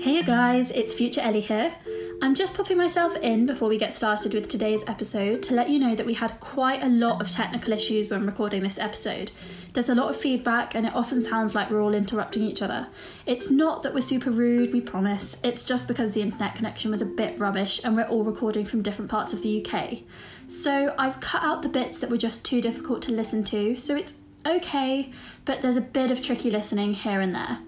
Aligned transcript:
Hey 0.00 0.22
guys, 0.22 0.70
it's 0.70 0.94
Future 0.94 1.20
Ellie 1.20 1.42
here. 1.42 1.74
I'm 2.22 2.34
just 2.34 2.54
popping 2.54 2.78
myself 2.78 3.14
in 3.16 3.44
before 3.44 3.68
we 3.68 3.76
get 3.76 3.92
started 3.92 4.32
with 4.32 4.48
today's 4.48 4.82
episode 4.86 5.42
to 5.42 5.54
let 5.54 5.68
you 5.68 5.78
know 5.78 5.94
that 5.94 6.06
we 6.06 6.14
had 6.14 6.40
quite 6.40 6.82
a 6.82 6.88
lot 6.88 7.20
of 7.20 7.28
technical 7.28 7.74
issues 7.74 8.08
when 8.08 8.24
recording 8.24 8.62
this 8.62 8.78
episode. 8.78 9.30
There's 9.74 9.90
a 9.90 9.94
lot 9.94 10.08
of 10.08 10.16
feedback 10.16 10.74
and 10.74 10.86
it 10.86 10.94
often 10.94 11.20
sounds 11.20 11.54
like 11.54 11.70
we're 11.70 11.82
all 11.82 11.92
interrupting 11.92 12.44
each 12.44 12.62
other. 12.62 12.88
It's 13.26 13.50
not 13.50 13.82
that 13.82 13.92
we're 13.92 14.00
super 14.00 14.30
rude, 14.30 14.72
we 14.72 14.80
promise, 14.80 15.36
it's 15.44 15.64
just 15.64 15.86
because 15.86 16.12
the 16.12 16.22
internet 16.22 16.54
connection 16.54 16.90
was 16.90 17.02
a 17.02 17.06
bit 17.06 17.38
rubbish 17.38 17.82
and 17.84 17.94
we're 17.94 18.08
all 18.08 18.24
recording 18.24 18.64
from 18.64 18.80
different 18.80 19.10
parts 19.10 19.34
of 19.34 19.42
the 19.42 19.62
UK. 19.62 19.98
So 20.46 20.94
I've 20.96 21.20
cut 21.20 21.42
out 21.42 21.60
the 21.60 21.68
bits 21.68 21.98
that 21.98 22.08
were 22.08 22.16
just 22.16 22.42
too 22.42 22.62
difficult 22.62 23.02
to 23.02 23.12
listen 23.12 23.44
to, 23.44 23.76
so 23.76 23.96
it's 23.96 24.22
okay, 24.46 25.12
but 25.44 25.60
there's 25.60 25.76
a 25.76 25.82
bit 25.82 26.10
of 26.10 26.22
tricky 26.22 26.50
listening 26.50 26.94
here 26.94 27.20
and 27.20 27.34
there. 27.34 27.58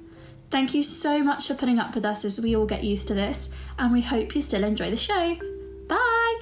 Thank 0.53 0.75
you 0.75 0.83
so 0.83 1.25
much 1.25 1.49
for 1.49 1.55
putting 1.55 1.79
up 1.79 1.95
with 1.95 2.05
us 2.05 2.27
as 2.27 2.39
we 2.39 2.55
all 2.57 2.67
get 2.67 2.85
used 2.85 3.09
to 3.09 3.15
this, 3.15 3.49
and 3.79 3.91
we 3.91 4.03
hope 4.03 4.35
you 4.35 4.43
still 4.43 4.65
enjoy 4.65 4.91
the 4.91 4.97
show. 4.99 5.35
Bye! 5.89 6.39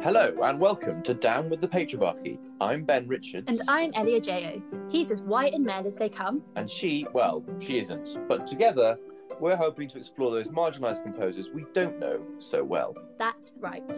Hello 0.00 0.32
and 0.44 0.60
welcome 0.60 1.02
to 1.02 1.12
Down 1.12 1.50
with 1.50 1.60
the 1.60 1.66
Patriarchy. 1.66 2.38
I'm 2.60 2.84
Ben 2.84 3.08
Richards. 3.08 3.46
And 3.48 3.60
I'm 3.66 3.90
Elia 3.94 4.20
Jayo. 4.20 4.62
He's 4.92 5.10
as 5.10 5.22
white 5.22 5.54
and 5.54 5.64
male 5.64 5.84
as 5.84 5.96
they 5.96 6.08
come. 6.08 6.44
And 6.54 6.70
she, 6.70 7.04
well, 7.12 7.44
she 7.58 7.80
isn't. 7.80 8.16
But 8.28 8.46
together, 8.46 8.96
we're 9.40 9.56
hoping 9.56 9.88
to 9.90 9.98
explore 9.98 10.30
those 10.32 10.48
marginalised 10.48 11.02
composers 11.02 11.48
we 11.52 11.64
don't 11.72 11.98
know 11.98 12.20
so 12.38 12.62
well. 12.64 12.94
That's 13.18 13.52
right. 13.58 13.96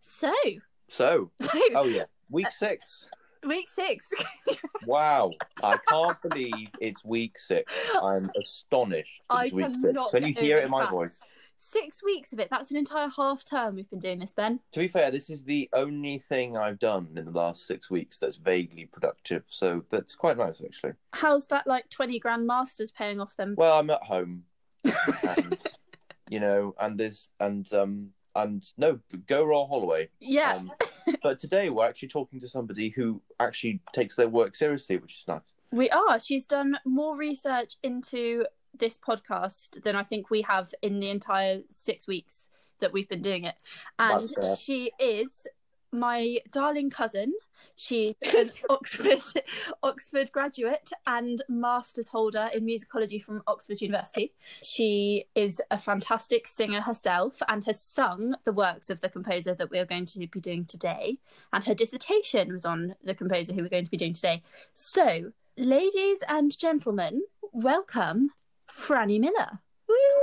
So, 0.00 0.32
So, 0.88 1.30
oh 1.74 1.84
yeah, 1.84 2.04
week 2.30 2.50
six. 2.50 3.08
Uh, 3.12 3.48
week 3.48 3.68
six. 3.68 4.10
Wow, 4.86 5.32
I 5.64 5.78
can't 5.88 6.16
believe 6.22 6.68
it's 6.80 7.04
week 7.04 7.36
six. 7.38 7.72
I'm 8.00 8.30
astonished. 8.40 9.20
I 9.28 9.50
week 9.52 9.66
six. 9.82 9.98
Can 10.12 10.24
you 10.24 10.32
hear 10.32 10.58
it 10.58 10.64
in 10.64 10.70
my 10.70 10.88
voice? 10.88 11.20
Six 11.82 12.02
weeks 12.02 12.32
of 12.32 12.38
it. 12.38 12.48
That's 12.50 12.70
an 12.70 12.78
entire 12.78 13.10
half 13.14 13.44
term 13.44 13.74
we've 13.74 13.90
been 13.90 13.98
doing 13.98 14.18
this, 14.18 14.32
Ben. 14.32 14.60
To 14.72 14.80
be 14.80 14.88
fair, 14.88 15.10
this 15.10 15.28
is 15.28 15.44
the 15.44 15.68
only 15.74 16.18
thing 16.18 16.56
I've 16.56 16.78
done 16.78 17.10
in 17.14 17.26
the 17.26 17.30
last 17.30 17.66
six 17.66 17.90
weeks 17.90 18.18
that's 18.18 18.38
vaguely 18.38 18.86
productive. 18.86 19.44
So 19.46 19.84
that's 19.90 20.14
quite 20.14 20.38
nice, 20.38 20.62
actually. 20.64 20.92
How's 21.12 21.44
that 21.46 21.66
like 21.66 21.90
20 21.90 22.18
grand 22.18 22.46
masters 22.46 22.90
paying 22.90 23.20
off 23.20 23.36
them? 23.36 23.54
Well, 23.58 23.78
I'm 23.78 23.90
at 23.90 24.02
home, 24.02 24.44
and 25.22 25.62
you 26.30 26.40
know, 26.40 26.74
and 26.80 26.98
there's 26.98 27.28
and 27.40 27.70
um 27.74 28.12
and 28.34 28.66
no, 28.78 29.00
go 29.26 29.44
Royal 29.44 29.66
Holloway. 29.66 30.08
yeah. 30.18 30.54
Um, 30.54 30.72
but 31.22 31.38
today 31.38 31.68
we're 31.68 31.86
actually 31.86 32.08
talking 32.08 32.40
to 32.40 32.48
somebody 32.48 32.88
who 32.88 33.20
actually 33.38 33.80
takes 33.92 34.16
their 34.16 34.28
work 34.28 34.56
seriously, 34.56 34.96
which 34.96 35.16
is 35.16 35.24
nice. 35.28 35.54
We 35.72 35.90
are. 35.90 36.18
She's 36.20 36.46
done 36.46 36.78
more 36.84 37.16
research 37.16 37.76
into 37.82 38.46
this 38.78 38.98
podcast 38.98 39.82
than 39.82 39.96
I 39.96 40.02
think 40.02 40.30
we 40.30 40.42
have 40.42 40.72
in 40.82 41.00
the 41.00 41.10
entire 41.10 41.60
six 41.70 42.06
weeks 42.06 42.48
that 42.80 42.92
we've 42.92 43.08
been 43.08 43.22
doing 43.22 43.44
it. 43.44 43.56
And 43.98 44.28
she 44.58 44.92
is 44.98 45.46
my 45.92 46.38
darling 46.50 46.90
cousin. 46.90 47.32
She's 47.76 48.14
an 48.36 48.50
Oxford 48.70 49.20
Oxford 49.82 50.32
graduate 50.32 50.90
and 51.06 51.42
master's 51.48 52.08
holder 52.08 52.48
in 52.54 52.64
musicology 52.64 53.22
from 53.22 53.42
Oxford 53.46 53.80
University. 53.80 54.32
She 54.62 55.26
is 55.34 55.60
a 55.70 55.78
fantastic 55.78 56.46
singer 56.46 56.80
herself 56.80 57.42
and 57.48 57.64
has 57.64 57.80
sung 57.80 58.34
the 58.44 58.52
works 58.52 58.88
of 58.88 59.00
the 59.00 59.08
composer 59.08 59.54
that 59.54 59.70
we 59.70 59.78
are 59.78 59.84
going 59.84 60.06
to 60.06 60.18
be 60.18 60.40
doing 60.40 60.64
today. 60.64 61.18
And 61.52 61.64
her 61.64 61.74
dissertation 61.74 62.52
was 62.52 62.64
on 62.64 62.94
the 63.04 63.14
composer 63.14 63.52
who 63.52 63.62
we're 63.62 63.68
going 63.68 63.84
to 63.84 63.90
be 63.90 63.96
doing 63.96 64.14
today. 64.14 64.42
So, 64.72 65.32
ladies 65.56 66.22
and 66.28 66.56
gentlemen, 66.56 67.22
welcome 67.52 68.28
Frannie 68.70 69.20
Millar. 69.20 69.60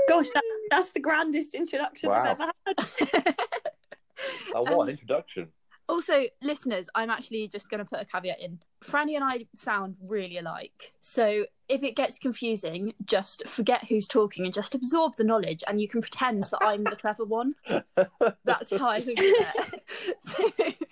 Gosh, 0.09 0.27
that, 0.33 0.43
that's 0.69 0.89
the 0.91 0.99
grandest 0.99 1.53
introduction 1.53 2.09
Wow. 2.09 2.21
I've 2.37 2.39
ever 2.39 2.51
had. 3.25 3.35
Oh, 4.55 4.61
what 4.61 4.73
Um, 4.73 4.79
an 4.81 4.89
introduction! 4.89 5.47
Also, 5.89 6.23
listeners, 6.41 6.89
I'm 6.95 7.09
actually 7.09 7.47
just 7.49 7.69
going 7.69 7.79
to 7.79 7.85
put 7.85 7.99
a 7.99 8.05
caveat 8.05 8.39
in. 8.39 8.59
Frannie 8.81 9.15
and 9.15 9.23
I 9.23 9.47
sound 9.53 9.97
really 10.01 10.37
alike. 10.37 10.93
So 11.01 11.45
if 11.67 11.83
it 11.83 11.97
gets 11.97 12.19
confusing, 12.19 12.93
just 13.05 13.45
forget 13.47 13.85
who's 13.89 14.07
talking 14.07 14.45
and 14.45 14.53
just 14.53 14.75
absorb 14.75 15.17
the 15.17 15.25
knowledge, 15.25 15.61
and 15.67 15.81
you 15.81 15.89
can 15.89 15.99
pretend 15.99 16.45
that 16.45 16.59
I'm 16.61 16.85
the 16.85 16.95
clever 16.95 17.25
one. 17.25 17.53
That's 18.45 18.69
how 18.71 18.87
I 18.89 18.99
look 18.99 19.19
at 19.19 19.81
it. 20.59 20.87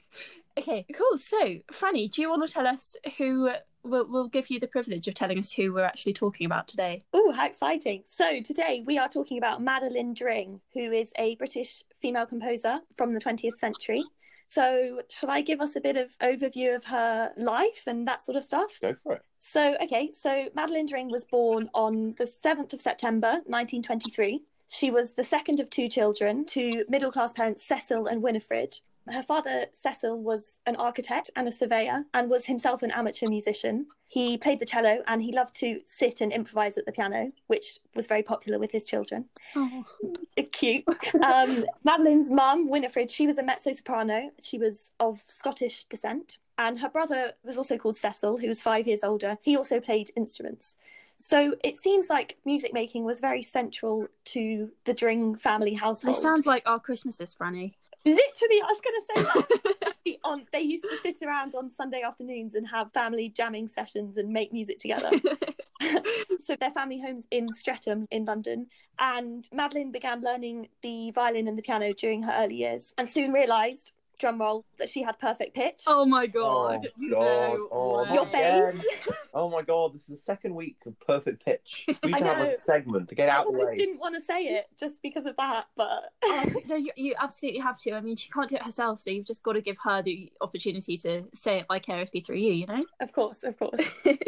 okay, 0.58 0.86
cool. 0.94 1.18
So, 1.18 1.38
Frannie, 1.72 2.12
do 2.12 2.22
you 2.22 2.30
want 2.30 2.46
to 2.46 2.54
tell 2.54 2.68
us 2.68 2.98
who 3.18 3.50
will 3.84 4.08
will 4.08 4.28
give 4.28 4.50
you 4.50 4.60
the 4.60 4.68
privilege 4.68 5.08
of 5.08 5.14
telling 5.14 5.40
us 5.40 5.52
who 5.52 5.74
we're 5.74 5.84
actually 5.84 6.14
talking 6.14 6.46
about 6.46 6.68
today? 6.68 7.04
Oh, 7.14 7.32
how 7.32 7.46
exciting. 7.46 8.04
So, 8.06 8.42
today 8.42 8.84
we 8.86 8.98
are 8.98 9.08
talking 9.08 9.38
about 9.38 9.62
Madeleine 9.62 10.14
Dring, 10.14 10.62
who 10.74 10.92
is 10.92 11.12
a 11.18 11.36
British 11.36 11.84
female 12.02 12.26
composer 12.26 12.80
from 12.96 13.14
the 13.14 13.20
20th 13.20 13.58
century. 13.58 14.04
So, 14.50 15.02
shall 15.10 15.32
I 15.32 15.42
give 15.42 15.62
us 15.62 15.76
a 15.76 15.82
bit 15.82 15.96
of 15.96 16.18
overview 16.20 16.76
of 16.76 16.84
her 16.86 17.32
life 17.38 17.84
and 17.88 18.08
that 18.08 18.22
sort 18.22 18.36
of 18.36 18.44
stuff? 18.44 18.80
Go 18.82 18.94
for 18.94 19.14
it. 19.14 19.22
So, 19.40 19.76
okay, 19.82 20.12
so 20.12 20.50
Madeleine 20.54 20.88
Dring 20.88 21.10
was 21.10 21.24
born 21.24 21.70
on 21.74 22.16
the 22.18 22.26
7th 22.26 22.74
of 22.74 22.82
September 22.82 23.42
1923. 23.46 24.42
She 24.68 24.92
was 24.92 25.14
the 25.14 25.24
second 25.24 25.60
of 25.60 25.70
two 25.70 25.88
children 25.88 26.46
to 26.48 26.86
middle 26.90 27.12
class 27.12 27.34
parents 27.34 27.66
Cecil 27.66 28.08
and 28.08 28.22
Winifred. 28.22 28.78
Her 29.10 29.24
father, 29.24 29.66
Cecil, 29.72 30.22
was 30.22 30.60
an 30.66 30.76
architect 30.76 31.30
and 31.36 31.48
a 31.48 31.52
surveyor 31.52 32.06
and 32.14 32.30
was 32.30 32.46
himself 32.46 32.84
an 32.84 32.92
amateur 32.92 33.28
musician. 33.28 33.88
He 34.08 34.38
played 34.38 34.60
the 34.60 34.66
cello 34.66 35.00
and 35.08 35.22
he 35.22 35.32
loved 35.32 35.56
to 35.56 35.80
sit 35.84 36.22
and 36.22 36.32
improvise 36.32 36.78
at 36.78 36.86
the 36.86 36.92
piano, 36.92 37.32
which 37.48 37.80
was 37.96 38.08
very 38.08 38.24
popular 38.24 38.60
with 38.60 38.72
his 38.72 38.86
children. 38.86 39.26
Oh, 39.56 39.86
Cute. 40.52 40.84
Um, 41.24 41.66
Madeleine's 41.86 42.32
mum, 42.32 42.68
Winifred, 42.70 43.10
she 43.10 43.26
was 43.26 43.38
a 43.38 43.44
mezzo 43.44 43.72
soprano. 43.72 44.30
She 44.42 44.58
was 44.58 44.92
of 45.00 45.24
Scottish 45.28 45.86
descent. 45.86 46.40
And 46.58 46.80
her 46.80 46.90
brother 46.90 47.34
was 47.44 47.58
also 47.58 47.78
called 47.78 47.96
Cecil, 47.96 48.38
who 48.38 48.48
was 48.48 48.62
five 48.62 48.88
years 48.88 49.04
older. 49.04 49.38
He 49.42 49.58
also 49.58 49.80
played 49.80 50.12
instruments. 50.16 50.78
So 51.18 51.56
it 51.64 51.76
seems 51.76 52.10
like 52.10 52.38
music 52.46 52.74
making 52.74 53.04
was 53.04 53.20
very 53.20 53.44
central 53.44 54.08
to 54.26 54.72
the 54.86 54.94
Dring 54.94 55.36
family 55.36 55.76
household. 55.76 56.16
this 56.16 56.22
sounds 56.22 56.48
like 56.48 56.64
our 56.68 56.80
Christmases, 56.80 57.36
Frannie. 57.40 57.76
Literally, 58.04 58.62
I 58.62 58.68
was 58.68 58.82
going 58.82 58.96
to 58.96 59.06
say 59.08 59.24
that. 59.24 59.94
on, 60.24 60.46
they 60.52 60.62
used 60.62 60.84
to 60.84 60.98
sit 61.02 61.26
around 61.26 61.56
on 61.56 61.72
Sunday 61.72 62.02
afternoons 62.02 62.56
and 62.56 62.68
have 62.68 62.92
family 62.94 63.30
jamming 63.30 63.68
sessions 63.68 64.18
and 64.18 64.30
make 64.30 64.52
music 64.52 64.80
together. 64.80 65.10
so 66.44 66.56
their 66.60 66.72
family 66.72 67.00
home's 67.00 67.28
in 67.32 67.48
Streatham 67.48 68.08
in 68.12 68.26
London, 68.26 68.68
and 69.00 69.48
Madeleine 69.54 69.92
began 69.92 70.22
learning 70.22 70.70
the 70.82 71.12
violin 71.12 71.48
and 71.48 71.58
the 71.58 71.62
piano 71.62 71.94
during 71.94 72.24
her 72.24 72.34
early 72.38 72.56
years, 72.56 72.94
and 72.98 73.10
soon 73.10 73.32
realised, 73.32 73.94
drum 74.22 74.40
roll, 74.40 74.64
that 74.78 74.88
she 74.88 75.02
had 75.04 75.20
perfect 75.20 75.54
pitch. 75.54 75.82
oh 75.88 76.06
my 76.06 76.24
Oh, 76.24 76.28
god! 76.28 76.88
God. 77.10 77.10
No 77.10 77.68
Oh. 77.72 78.14
Your 78.14 78.26
face. 78.26 78.80
Oh 79.34 79.50
my 79.50 79.62
god, 79.62 79.94
this 79.94 80.04
is 80.04 80.08
the 80.10 80.18
second 80.18 80.56
week 80.56 80.78
of 80.86 80.98
perfect 81.02 81.44
pitch. 81.44 81.86
We 82.04 82.14
I 82.14 82.18
should 82.20 82.28
have 82.28 82.38
know. 82.40 82.54
a 82.54 82.58
segment 82.60 83.10
to 83.10 83.16
get 83.16 83.28
I 83.30 83.34
out 83.34 83.48
of 83.48 83.54
the 83.54 83.60
almost 83.60 83.72
way. 83.72 83.78
didn't 83.86 84.00
want 84.00 84.16
to 84.16 84.22
say 84.22 84.44
it 84.44 84.68
just 84.80 85.02
because 85.02 85.26
of 85.26 85.36
that, 85.38 85.66
but 85.76 86.14
Oh, 86.24 86.46
no, 86.68 86.76
you, 86.76 86.92
you 86.96 87.14
absolutely 87.20 87.60
have 87.60 87.80
to. 87.82 87.92
I 87.94 88.02
mean, 88.02 88.16
she 88.16 88.30
can't 88.30 88.50
do 88.50 88.56
it 88.56 88.64
herself, 88.64 89.02
so 89.02 89.10
you've 89.12 89.26
just 89.26 89.44
got 89.44 89.54
to 89.54 89.62
give 89.62 89.78
her 89.84 90.02
the 90.02 90.32
opportunity 90.42 90.98
to 91.00 91.24
say 91.34 91.60
it 91.60 91.66
vicariously 91.70 92.22
through 92.22 92.38
you. 92.38 92.52
You 92.54 92.68
know. 92.68 92.86
of 93.02 93.12
course, 93.14 93.44
of 93.44 93.58
course. 93.60 93.82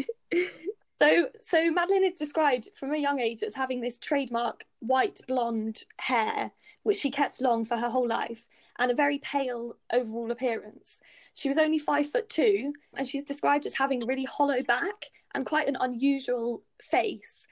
So, 1.01 1.27
so 1.41 1.69
Madeleine 1.69 2.05
is 2.05 2.17
described 2.17 2.69
from 2.75 2.93
a 2.93 2.97
young 2.97 3.19
age 3.19 3.43
as 3.43 3.53
having 3.53 3.81
this 3.81 3.99
trademark 3.99 4.63
white 4.79 5.19
blonde 5.27 5.83
hair, 5.97 6.49
which 6.83 6.97
she 6.97 7.09
kept 7.09 7.41
long 7.41 7.65
for 7.65 7.77
her 7.77 7.89
whole 7.89 8.07
life, 8.07 8.47
and 8.77 8.91
a 8.91 8.95
very 8.95 9.17
pale 9.19 9.75
overall 9.91 10.31
appearance. 10.31 10.99
She 11.33 11.49
was 11.49 11.57
only 11.57 11.79
five 11.79 12.09
foot 12.09 12.29
two, 12.29 12.73
and 12.95 13.07
she's 13.07 13.23
described 13.23 13.65
as 13.65 13.73
having 13.73 14.03
a 14.03 14.05
really 14.05 14.25
hollow 14.25 14.61
back 14.63 15.05
and 15.33 15.45
quite 15.45 15.67
an 15.67 15.77
unusual 15.79 16.63
face. 16.81 17.45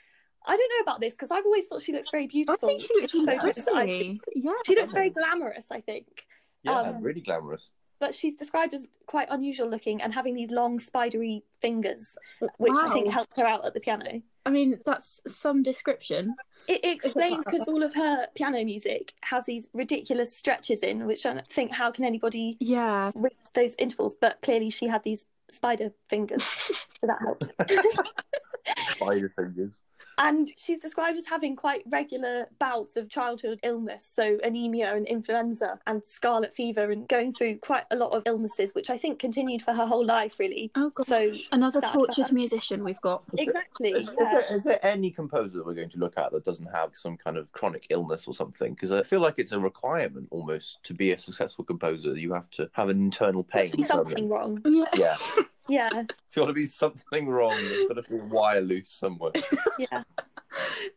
I 0.46 0.56
don't 0.58 0.72
know 0.78 0.84
about 0.84 1.02
this 1.02 1.14
because 1.14 1.32
I've 1.32 1.46
always 1.46 1.68
thought 1.68 1.82
she 1.82 1.94
looks 1.94 2.10
very 2.10 2.28
beautiful. 2.28 2.68
I 2.68 2.72
think 2.72 2.82
she 2.82 2.94
looks 2.96 3.14
in 3.14 3.26
really 3.26 3.38
photos 3.38 3.66
that 3.66 3.76
I've 3.76 3.90
seen. 3.90 4.20
pretty. 4.20 4.42
Yeah. 4.44 4.52
She 4.66 4.76
looks 4.76 4.92
very 4.92 5.10
glamorous, 5.10 5.72
I 5.72 5.82
think. 5.82 6.26
Yeah, 6.64 6.80
um, 6.80 7.02
really 7.02 7.22
glamorous. 7.22 7.70
But 8.02 8.16
she's 8.16 8.36
described 8.36 8.74
as 8.74 8.88
quite 9.06 9.28
unusual 9.30 9.70
looking 9.70 10.02
and 10.02 10.12
having 10.12 10.34
these 10.34 10.50
long 10.50 10.80
spidery 10.80 11.44
fingers, 11.62 12.18
which 12.58 12.74
I 12.76 12.90
think 12.90 13.08
helped 13.10 13.38
her 13.38 13.46
out 13.46 13.64
at 13.64 13.76
the 13.76 13.80
piano. 13.80 14.24
I 14.44 14.50
mean, 14.50 14.80
that's 14.84 15.22
some 15.28 15.62
description. 15.62 16.36
It, 16.68 16.84
it 16.84 16.96
explains 16.96 17.46
because 17.46 17.68
all 17.68 17.84
of 17.84 17.94
her 17.94 18.26
piano 18.34 18.66
music 18.66 19.14
has 19.22 19.46
these 19.46 19.70
ridiculous 19.74 20.36
stretches 20.36 20.82
in, 20.82 21.06
which 21.06 21.28
I 21.28 21.44
think 21.52 21.72
how 21.72 21.92
can 21.92 22.04
anybody 22.04 22.58
Yeah. 22.60 23.12
reach 23.14 23.34
those 23.54 23.76
intervals? 23.78 24.16
But 24.20 24.42
clearly, 24.42 24.72
she 24.72 24.88
had 24.88 25.04
these 25.04 25.28
spider 25.52 25.94
fingers, 26.10 26.44
so 27.04 27.04
that 27.04 27.20
helped. 27.22 27.52
Spider 28.96 29.30
fingers. 29.30 29.80
And 30.24 30.48
she's 30.56 30.80
described 30.82 31.18
as 31.18 31.26
having 31.26 31.56
quite 31.56 31.82
regular 31.90 32.48
bouts 32.60 32.96
of 32.96 33.10
childhood 33.10 33.60
illness, 33.64 34.06
so 34.06 34.38
anemia 34.44 34.96
and 34.96 35.08
influenza 35.08 35.80
and 35.88 36.06
scarlet 36.06 36.54
fever, 36.54 36.92
and 36.92 37.08
going 37.08 37.34
through 37.34 37.58
quite 37.58 37.86
a 37.90 37.96
lot 37.96 38.12
of 38.12 38.22
illnesses, 38.28 38.76
which 38.76 38.92
I 38.92 38.98
think 38.98 39.18
continued 39.18 39.64
for 39.64 39.74
her 39.74 39.86
whole 39.86 40.06
life, 40.06 40.38
really. 40.38 40.72
Oh 40.76 40.92
god. 40.92 41.08
So 41.08 41.32
Another 41.52 41.82
sad 41.82 41.92
for 41.92 42.06
tortured 42.06 42.32
musician 42.32 42.84
we've 42.84 43.02
got. 43.02 43.24
exactly. 43.38 43.90
Is, 43.90 44.10
is 44.10 44.16
there, 44.16 44.44
is 44.52 44.64
there 44.64 44.80
any 44.86 45.10
composer 45.10 45.58
that 45.58 45.66
we're 45.66 45.74
going 45.74 45.90
to 45.90 45.98
look 46.00 46.18
at 46.18 46.32
that 46.32 46.44
doesn't 46.44 46.68
have 46.68 46.92
some 46.94 47.18
kind 47.18 47.38
of 47.38 47.52
chronic 47.54 47.88
illness 47.90 48.28
or 48.28 48.36
something? 48.36 48.74
Because 48.74 48.92
I 48.92 49.02
feel 49.04 49.22
like 49.22 49.36
it's 49.40 49.54
a 49.54 49.60
requirement 49.60 50.28
almost 50.30 50.84
to 50.84 50.94
be 50.94 51.14
a 51.14 51.18
successful 51.18 51.66
composer. 51.66 52.16
You 52.16 52.34
have 52.34 52.50
to 52.52 52.70
have 52.74 52.90
an 52.90 53.00
internal 53.02 53.44
pain. 53.44 53.72
to 53.72 53.78
be 53.78 53.84
from 53.84 54.06
something 54.06 54.30
wrong. 54.30 54.62
Yeah. 54.66 54.86
Yeah, 54.96 55.18
Yeah, 55.68 55.90
there's 55.94 56.08
got 56.36 56.46
to 56.48 56.54
be 56.54 56.66
something 56.66 57.28
wrong. 57.28 57.56
There's 57.56 57.88
got 57.88 58.04
to 58.04 58.10
be 58.10 58.18
a 58.18 58.24
wire 58.24 58.62
loose 58.62 58.90
somewhere. 58.90 59.32
yeah. 59.80 60.04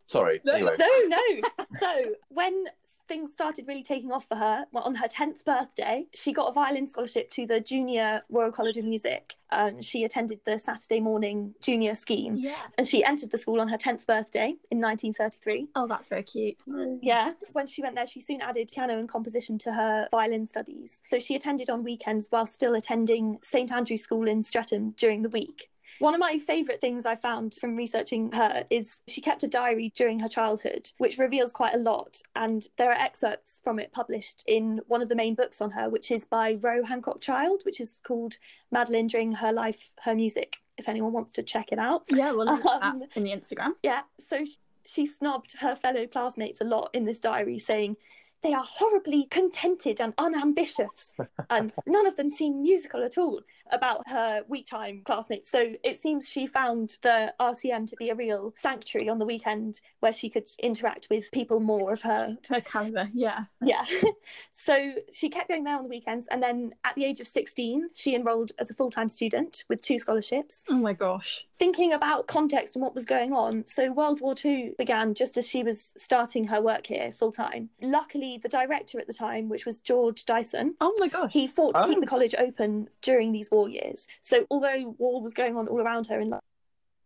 Sorry. 0.07 0.41
Anyway, 0.51 0.75
No, 0.77 0.87
no. 1.07 1.65
So 1.79 2.15
when 2.29 2.65
things 3.07 3.31
started 3.31 3.67
really 3.67 3.83
taking 3.83 4.11
off 4.11 4.27
for 4.27 4.35
her, 4.35 4.65
well, 4.71 4.83
on 4.83 4.95
her 4.95 5.07
10th 5.07 5.45
birthday, 5.45 6.05
she 6.13 6.33
got 6.33 6.49
a 6.49 6.51
violin 6.51 6.87
scholarship 6.87 7.29
to 7.31 7.45
the 7.45 7.59
Junior 7.59 8.21
Royal 8.29 8.51
College 8.51 8.77
of 8.77 8.85
Music. 8.85 9.35
Um, 9.51 9.81
she 9.81 10.03
attended 10.03 10.39
the 10.45 10.59
Saturday 10.59 10.99
morning 10.99 11.53
junior 11.61 11.95
scheme. 11.95 12.35
Yeah. 12.35 12.55
And 12.77 12.87
she 12.87 13.03
entered 13.03 13.31
the 13.31 13.37
school 13.37 13.61
on 13.61 13.67
her 13.67 13.77
10th 13.77 14.05
birthday 14.05 14.55
in 14.71 14.81
1933. 14.81 15.69
Oh, 15.75 15.87
that's 15.87 16.07
very 16.07 16.23
cute. 16.23 16.57
Yeah. 17.01 17.33
When 17.53 17.67
she 17.67 17.81
went 17.81 17.95
there, 17.95 18.07
she 18.07 18.21
soon 18.21 18.41
added 18.41 18.71
piano 18.73 18.97
and 18.97 19.07
composition 19.07 19.57
to 19.59 19.73
her 19.73 20.07
violin 20.11 20.45
studies. 20.45 21.01
So 21.09 21.19
she 21.19 21.35
attended 21.35 21.69
on 21.69 21.83
weekends 21.83 22.27
while 22.29 22.45
still 22.45 22.75
attending 22.75 23.39
St 23.43 23.71
Andrew's 23.71 24.01
School 24.01 24.27
in 24.27 24.43
Streatham 24.43 24.91
during 24.97 25.21
the 25.21 25.29
week. 25.29 25.69
One 25.99 26.13
of 26.13 26.19
my 26.19 26.37
favourite 26.37 26.81
things 26.81 27.05
I 27.05 27.15
found 27.15 27.55
from 27.59 27.75
researching 27.75 28.31
her 28.33 28.65
is 28.69 28.99
she 29.07 29.21
kept 29.21 29.43
a 29.43 29.47
diary 29.47 29.91
during 29.95 30.19
her 30.19 30.27
childhood, 30.27 30.89
which 30.97 31.17
reveals 31.17 31.51
quite 31.51 31.73
a 31.73 31.77
lot. 31.79 32.21
And 32.35 32.65
there 32.77 32.89
are 32.91 32.99
excerpts 32.99 33.61
from 33.63 33.79
it 33.79 33.91
published 33.93 34.43
in 34.47 34.81
one 34.87 35.01
of 35.01 35.09
the 35.09 35.15
main 35.15 35.35
books 35.35 35.61
on 35.61 35.71
her, 35.71 35.89
which 35.89 36.11
is 36.11 36.25
by 36.25 36.57
Ro 36.61 36.83
Hancock 36.83 37.21
Child, 37.21 37.61
which 37.65 37.79
is 37.79 38.01
called 38.05 38.37
Madeleine 38.71 39.07
Dring 39.07 39.31
Her 39.31 39.51
Life, 39.53 39.91
Her 40.01 40.15
Music, 40.15 40.57
if 40.77 40.89
anyone 40.89 41.13
wants 41.13 41.31
to 41.33 41.43
check 41.43 41.71
it 41.71 41.79
out. 41.79 42.03
Yeah, 42.09 42.31
we'll 42.31 42.49
Um, 42.49 43.03
in 43.15 43.23
the 43.23 43.31
Instagram. 43.31 43.71
Yeah, 43.81 44.01
so 44.19 44.43
sh- 44.43 44.57
she 44.85 45.05
snubbed 45.05 45.55
her 45.59 45.75
fellow 45.75 46.05
classmates 46.07 46.59
a 46.61 46.65
lot 46.65 46.89
in 46.93 47.05
this 47.05 47.19
diary, 47.19 47.57
saying, 47.59 47.95
they 48.45 48.53
are 48.53 48.63
horribly 48.63 49.25
contented 49.25 49.99
and 49.99 50.13
unambitious, 50.17 51.11
and 51.49 51.73
none 51.87 52.05
of 52.05 52.15
them 52.15 52.29
seem 52.29 52.61
musical 52.61 53.03
at 53.03 53.17
all 53.17 53.41
about 53.71 54.07
her 54.07 54.43
week 54.47 54.67
time 54.67 55.01
classmates. 55.03 55.49
So 55.49 55.73
it 55.83 55.97
seems 55.97 56.29
she 56.29 56.45
found 56.45 56.97
the 57.01 57.33
RCM 57.39 57.87
to 57.87 57.95
be 57.95 58.09
a 58.09 58.15
real 58.15 58.53
sanctuary 58.55 59.09
on 59.09 59.17
the 59.17 59.25
weekend 59.25 59.81
where 60.01 60.13
she 60.13 60.29
could 60.29 60.47
interact 60.61 61.07
with 61.09 61.31
people 61.31 61.59
more 61.59 61.91
of 61.91 62.01
her 62.03 62.37
Her 62.47 62.61
caliber, 62.61 63.07
yeah. 63.13 63.45
yeah. 63.61 63.85
so 64.53 64.93
she 65.11 65.29
kept 65.29 65.47
going 65.47 65.63
there 65.63 65.77
on 65.77 65.83
the 65.83 65.89
weekends. 65.89 66.27
And 66.27 66.43
then 66.43 66.75
at 66.83 66.93
the 66.95 67.05
age 67.05 67.19
of 67.19 67.27
16, 67.27 67.89
she 67.93 68.13
enrolled 68.13 68.51
as 68.59 68.69
a 68.69 68.75
full 68.75 68.91
time 68.91 69.09
student 69.09 69.63
with 69.67 69.81
two 69.81 69.97
scholarships. 69.97 70.63
Oh 70.69 70.75
my 70.75 70.93
gosh. 70.93 71.45
Thinking 71.57 71.93
about 71.93 72.27
context 72.27 72.75
and 72.75 72.83
what 72.83 72.93
was 72.93 73.05
going 73.05 73.31
on, 73.31 73.63
so 73.65 73.89
World 73.91 74.19
War 74.19 74.35
II 74.43 74.73
began 74.77 75.13
just 75.13 75.37
as 75.37 75.47
she 75.47 75.63
was 75.63 75.93
starting 75.95 76.43
her 76.47 76.59
work 76.61 76.85
here 76.87 77.13
full 77.13 77.31
time. 77.31 77.69
Luckily, 77.81 78.39
the 78.43 78.49
director 78.49 78.99
at 78.99 79.07
the 79.07 79.13
time, 79.13 79.47
which 79.47 79.65
was 79.65 79.79
George 79.79 80.25
Dyson, 80.25 80.75
Oh 80.81 80.93
my 80.99 81.07
gosh. 81.07 81.31
he 81.31 81.47
fought 81.47 81.75
to 81.75 81.87
keep 81.87 81.97
Oh. 81.97 82.01
the 82.01 82.07
college 82.07 82.35
open 82.37 82.89
during 83.01 83.31
these 83.31 83.49
war 83.51 83.69
years. 83.69 84.05
So 84.19 84.45
although 84.51 84.95
war 84.97 85.21
was 85.21 85.33
going 85.33 85.55
on 85.55 85.69
all 85.69 85.79
around 85.79 86.07
her 86.07 86.19
in 86.19 86.27
London, 86.27 86.41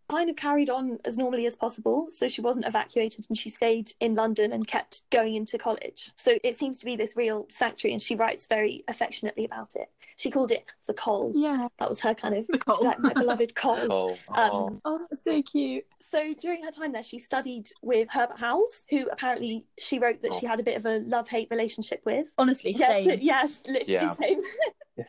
kind 0.09 0.29
of 0.29 0.35
carried 0.35 0.69
on 0.69 1.00
as 1.06 1.17
normally 1.17 1.45
as 1.45 1.56
possible. 1.56 2.07
So 2.09 2.27
she 2.27 2.41
wasn't 2.41 2.65
evacuated 2.67 3.25
and 3.29 3.38
she 3.38 3.50
stayed 3.50 3.91
in 4.00 4.15
London 4.15 4.51
and 4.51 4.67
kept 4.67 5.09
going 5.11 5.35
into 5.35 5.57
college. 5.57 6.11
So 6.17 6.38
it 6.44 6.56
seems 6.56 6.77
to 6.79 6.85
be 6.85 6.95
this 6.95 7.15
real 7.15 7.45
sanctuary 7.50 7.94
and 7.94 8.01
she 8.01 8.15
writes 8.15 8.47
very 8.47 8.83
affectionately 8.88 9.45
about 9.45 9.75
it. 9.75 9.89
She 10.17 10.29
called 10.29 10.51
it 10.51 10.73
the 10.85 10.94
Cole. 10.94 11.31
yeah. 11.33 11.67
That 11.79 11.88
was 11.88 12.00
her 12.01 12.13
kind 12.13 12.35
of 12.35 12.45
The 12.47 12.57
Cole. 12.57 12.83
like 12.83 13.00
my 13.00 13.13
beloved 13.13 13.56
Cole. 13.56 13.77
Oh, 13.89 14.09
Um, 14.29 14.50
oh. 14.51 14.81
Oh, 14.85 15.06
that's 15.09 15.23
so 15.23 15.41
cute. 15.41 15.85
So 16.01 16.33
during 16.33 16.63
her 16.63 16.71
time 16.71 16.91
there, 16.91 17.03
she 17.03 17.19
studied 17.19 17.67
with 17.81 18.09
Herbert 18.11 18.38
Howells, 18.39 18.83
who 18.89 19.07
apparently 19.09 19.63
she 19.79 19.97
wrote 20.00 20.21
that 20.23 20.33
she 20.33 20.45
had 20.45 20.59
a 20.59 20.63
bit 20.63 20.75
of 20.75 20.85
a 20.85 21.00
love-hate 21.00 21.47
relationship 21.51 22.01
with. 22.06 22.25
Honestly, 22.38 22.71
Yeah, 22.71 23.00
same. 23.00 23.01
so- 23.09 23.17
yes, 23.21 23.61
literally 23.67 23.94
Yeah. 23.94 24.15
same. 24.15 24.41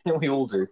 we 0.19 0.29
all 0.29 0.47
do. 0.47 0.67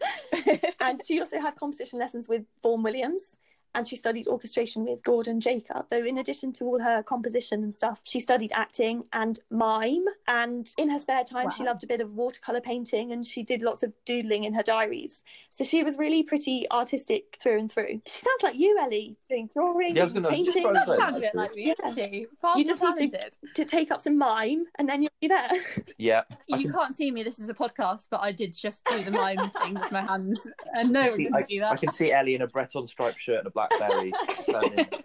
and 0.79 1.01
she 1.05 1.19
also 1.19 1.39
had 1.41 1.55
composition 1.57 1.99
lessons 1.99 2.29
with 2.29 2.43
Vaughan 2.63 2.83
Williams. 2.83 3.35
And 3.75 3.87
she 3.87 3.95
studied 3.95 4.27
orchestration 4.27 4.83
with 4.83 5.03
Gordon 5.03 5.39
Jacob. 5.39 5.85
So, 5.89 6.03
in 6.03 6.17
addition 6.17 6.51
to 6.53 6.65
all 6.65 6.79
her 6.81 7.03
composition 7.03 7.63
and 7.63 7.75
stuff, 7.75 8.01
she 8.03 8.19
studied 8.19 8.51
acting 8.53 9.03
and 9.13 9.39
mime. 9.51 10.05
And 10.27 10.67
in 10.77 10.89
her 10.89 10.99
spare 10.99 11.23
time, 11.23 11.51
she 11.51 11.63
loved 11.63 11.83
a 11.83 11.87
bit 11.87 12.01
of 12.01 12.13
watercolor 12.15 12.61
painting 12.61 13.11
and 13.11 13.25
she 13.25 13.43
did 13.43 13.61
lots 13.61 13.83
of 13.83 13.93
doodling 14.05 14.43
in 14.43 14.53
her 14.55 14.63
diaries. 14.63 15.23
So, 15.51 15.63
she 15.63 15.83
was 15.83 15.97
really 15.99 16.23
pretty 16.23 16.65
artistic 16.71 17.37
through 17.41 17.59
and 17.59 17.71
through. 17.71 18.01
She 18.07 18.19
sounds 18.19 18.41
like 18.41 18.55
you, 18.57 18.77
Ellie, 18.79 19.17
doing 19.29 19.49
drawing, 19.53 19.95
Yeah, 19.95 20.03
and 20.05 20.13
gonna- 20.15 20.29
painting. 20.29 20.65
about 20.65 20.85
to 20.85 20.91
say, 20.91 20.97
Sounds 20.97 21.17
a 21.17 21.19
bit 21.21 21.35
like 21.35 21.53
me, 21.53 21.73
actually. 21.85 22.27
Far 22.41 22.57
You 22.57 22.65
more 22.65 22.73
just 22.75 22.99
need 22.99 23.11
to- 23.11 23.29
to 23.55 23.65
take 23.65 23.91
up 23.91 24.01
some 24.01 24.17
mime, 24.17 24.65
and 24.79 24.89
then 24.89 25.03
you'll 25.03 25.11
be 25.21 25.27
there. 25.27 25.49
Yeah. 25.97 26.23
You 26.47 26.63
can- 26.63 26.71
can't 26.73 26.95
see 26.95 27.11
me. 27.11 27.21
This 27.23 27.37
is 27.39 27.49
a 27.49 27.53
podcast, 27.53 28.07
but 28.09 28.21
I 28.21 28.31
did 28.31 28.55
just 28.55 28.83
do 28.85 29.03
the 29.03 29.11
mime 29.11 29.37
thing 29.63 29.75
with 29.75 29.91
my 29.91 30.01
hands, 30.01 30.39
and 30.73 30.91
no 30.91 31.09
one 31.11 31.23
can 31.23 31.35
I, 31.35 31.43
see 31.43 31.61
I 31.61 31.75
can 31.75 31.91
see 31.91 32.11
Ellie 32.11 32.33
in 32.35 32.41
a 32.41 32.47
Breton 32.47 32.87
striped 32.87 33.19
shirt 33.19 33.39
and 33.39 33.47
a 33.47 33.49
blackberry. 33.51 33.58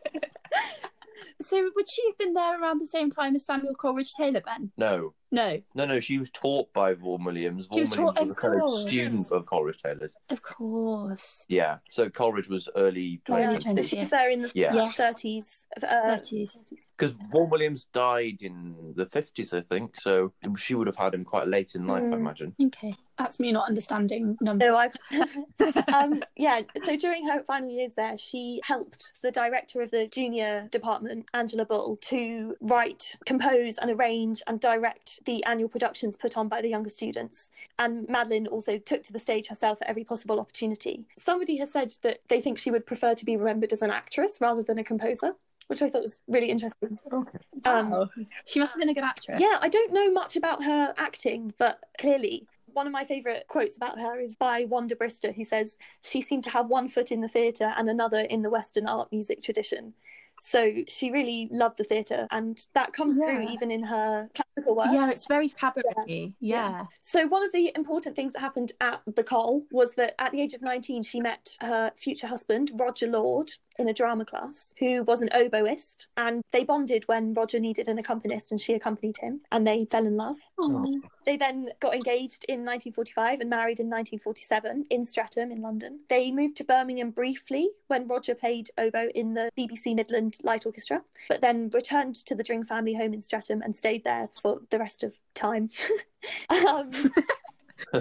So, 1.42 1.70
would 1.74 1.90
she 1.90 2.02
have 2.06 2.16
been 2.16 2.32
there 2.32 2.60
around 2.60 2.80
the 2.80 2.86
same 2.86 3.10
time 3.10 3.34
as 3.34 3.44
Samuel 3.44 3.74
Coleridge 3.74 4.14
Taylor? 4.14 4.40
Ben? 4.40 4.70
no, 4.78 5.12
No, 5.34 5.60
no, 5.74 5.84
no. 5.86 6.00
She 6.00 6.18
was 6.18 6.30
taught 6.30 6.72
by 6.72 6.94
Vaughan 6.94 7.24
Williams. 7.24 7.64
She 7.64 7.68
Vaughan 7.68 7.80
was 7.80 7.90
Williams 7.90 7.96
taught- 7.96 8.20
was 8.20 8.28
a 8.28 8.30
of 8.32 8.38
fellow 8.38 8.60
course. 8.60 8.80
student 8.82 9.32
of 9.32 9.46
Coleridge 9.46 9.82
Taylor's. 9.82 10.12
of 10.30 10.42
course. 10.42 11.44
Yeah. 11.48 11.78
So 11.88 12.08
Coleridge 12.10 12.48
was 12.48 12.68
early 12.76 13.20
Early 13.28 13.56
20th 13.58 13.64
20th. 13.64 13.88
She 13.88 13.98
was 13.98 14.10
there 14.10 14.30
in 14.30 14.40
the 14.42 14.50
Yeah. 14.54 14.74
Yes. 14.74 14.96
30s. 14.96 15.64
Uh, 15.82 16.16
Thirties. 16.16 16.58
because 16.96 17.16
Vaughan 17.32 17.50
Williams 17.50 17.84
died 17.92 18.42
in 18.42 18.94
the 18.96 19.06
50s, 19.06 19.52
I 19.52 19.60
think. 19.62 20.00
So 20.00 20.32
she 20.56 20.74
would 20.74 20.86
have 20.86 20.96
had 20.96 21.14
him 21.14 21.24
quite 21.24 21.48
late 21.48 21.74
in 21.74 21.86
life, 21.86 22.02
I 22.02 22.06
Mm. 22.06 22.12
imagine. 22.14 22.54
Okay, 22.62 22.94
that's 23.18 23.38
me 23.40 23.52
not 23.52 23.68
understanding 23.68 24.36
numbers. 24.40 24.68
No, 24.70 24.76
I. 24.76 24.90
um, 25.94 26.22
yeah. 26.36 26.62
So 26.84 26.96
during 26.96 27.26
her 27.28 27.42
final 27.42 27.70
years 27.70 27.94
there, 27.94 28.16
she 28.16 28.60
helped 28.64 29.12
the 29.22 29.30
director 29.30 29.80
of 29.82 29.90
the 29.90 30.06
junior 30.06 30.68
department, 30.70 31.26
Angela 31.34 31.64
Bull, 31.64 31.96
to 32.02 32.56
write, 32.60 33.16
compose, 33.26 33.78
and 33.78 33.90
arrange 33.90 34.42
and 34.46 34.60
direct 34.60 35.23
the 35.24 35.44
annual 35.44 35.68
productions 35.68 36.16
put 36.16 36.36
on 36.36 36.48
by 36.48 36.60
the 36.60 36.68
younger 36.68 36.90
students. 36.90 37.50
And 37.78 38.08
Madeleine 38.08 38.46
also 38.46 38.78
took 38.78 39.02
to 39.04 39.12
the 39.12 39.18
stage 39.18 39.46
herself 39.48 39.78
at 39.82 39.88
every 39.88 40.04
possible 40.04 40.40
opportunity. 40.40 41.04
Somebody 41.16 41.56
has 41.58 41.70
said 41.70 41.92
that 42.02 42.20
they 42.28 42.40
think 42.40 42.58
she 42.58 42.70
would 42.70 42.86
prefer 42.86 43.14
to 43.14 43.24
be 43.24 43.36
remembered 43.36 43.72
as 43.72 43.82
an 43.82 43.90
actress 43.90 44.38
rather 44.40 44.62
than 44.62 44.78
a 44.78 44.84
composer. 44.84 45.34
Which 45.68 45.80
I 45.80 45.88
thought 45.88 46.02
was 46.02 46.20
really 46.28 46.50
interesting. 46.50 46.98
Okay. 47.10 47.38
Um, 47.64 47.90
Wow. 47.90 48.10
she 48.44 48.60
must 48.60 48.74
have 48.74 48.80
been 48.80 48.90
a 48.90 48.94
good 48.94 49.02
actress. 49.04 49.40
yeah, 49.40 49.58
I 49.62 49.68
don't 49.70 49.94
know 49.94 50.10
much 50.10 50.36
about 50.36 50.62
her 50.62 50.92
acting, 50.98 51.54
but 51.58 51.78
clearly. 51.98 52.46
One 52.74 52.86
of 52.88 52.92
my 52.92 53.04
favourite 53.04 53.46
quotes 53.48 53.76
about 53.76 53.98
her 54.00 54.18
is 54.18 54.34
by 54.36 54.64
Wanda 54.64 54.94
Brister, 54.96 55.32
who 55.34 55.44
says, 55.44 55.78
She 56.02 56.20
seemed 56.20 56.42
to 56.44 56.50
have 56.50 56.66
one 56.66 56.88
foot 56.88 57.12
in 57.12 57.20
the 57.20 57.28
theatre 57.28 57.72
and 57.78 57.88
another 57.88 58.20
in 58.22 58.42
the 58.42 58.50
Western 58.50 58.86
art 58.86 59.10
music 59.12 59.42
tradition. 59.42 59.94
So 60.40 60.72
she 60.88 61.10
really 61.10 61.48
loved 61.50 61.78
the 61.78 61.84
theatre, 61.84 62.26
and 62.30 62.60
that 62.74 62.92
comes 62.92 63.16
through 63.16 63.48
even 63.48 63.70
in 63.70 63.82
her 63.82 64.28
classical 64.34 64.76
work. 64.76 64.88
yeah, 64.92 65.08
it's 65.08 65.26
very 65.26 65.48
cabaret. 65.48 66.34
Yeah. 66.40 66.84
So 67.02 67.26
one 67.26 67.42
of 67.44 67.52
the 67.52 67.72
important 67.74 68.16
things 68.16 68.32
that 68.34 68.40
happened 68.40 68.72
at 68.80 69.00
the 69.14 69.24
Cole 69.24 69.64
was 69.70 69.92
that 69.96 70.14
at 70.18 70.32
the 70.32 70.40
age 70.40 70.54
of 70.54 70.62
19 70.62 71.02
she 71.02 71.20
met 71.20 71.56
her 71.60 71.92
future 71.96 72.26
husband 72.26 72.70
Roger 72.78 73.06
Lord 73.06 73.50
in 73.78 73.88
a 73.88 73.92
drama 73.92 74.24
class 74.24 74.72
who 74.78 75.02
was 75.02 75.20
an 75.20 75.28
oboist 75.34 76.06
and 76.16 76.42
they 76.52 76.62
bonded 76.64 77.02
when 77.06 77.34
Roger 77.34 77.58
needed 77.58 77.88
an 77.88 77.98
accompanist 77.98 78.52
and 78.52 78.60
she 78.60 78.74
accompanied 78.74 79.16
him 79.16 79.40
and 79.50 79.66
they 79.66 79.84
fell 79.90 80.06
in 80.06 80.16
love. 80.16 80.36
Oh. 80.58 80.84
They 81.26 81.36
then 81.36 81.70
got 81.80 81.94
engaged 81.94 82.44
in 82.48 82.60
1945 82.60 83.40
and 83.40 83.50
married 83.50 83.80
in 83.80 83.86
1947 83.86 84.86
in 84.90 85.04
Streatham 85.04 85.50
in 85.50 85.60
London. 85.60 86.00
They 86.08 86.30
moved 86.30 86.56
to 86.58 86.64
Birmingham 86.64 87.10
briefly 87.10 87.68
when 87.88 88.06
Roger 88.06 88.34
played 88.34 88.68
oboe 88.78 89.08
in 89.14 89.34
the 89.34 89.50
BBC 89.58 89.96
Midland 89.96 90.23
Light 90.42 90.66
Orchestra, 90.66 91.02
but 91.28 91.40
then 91.40 91.70
returned 91.72 92.14
to 92.26 92.34
the 92.34 92.42
Dring 92.42 92.64
family 92.64 92.94
home 92.94 93.12
in 93.14 93.20
Streatham 93.20 93.62
and 93.62 93.74
stayed 93.76 94.04
there 94.04 94.28
for 94.40 94.60
the 94.70 94.78
rest 94.78 95.02
of 95.02 95.12
time. 95.34 95.70
um, 96.50 96.90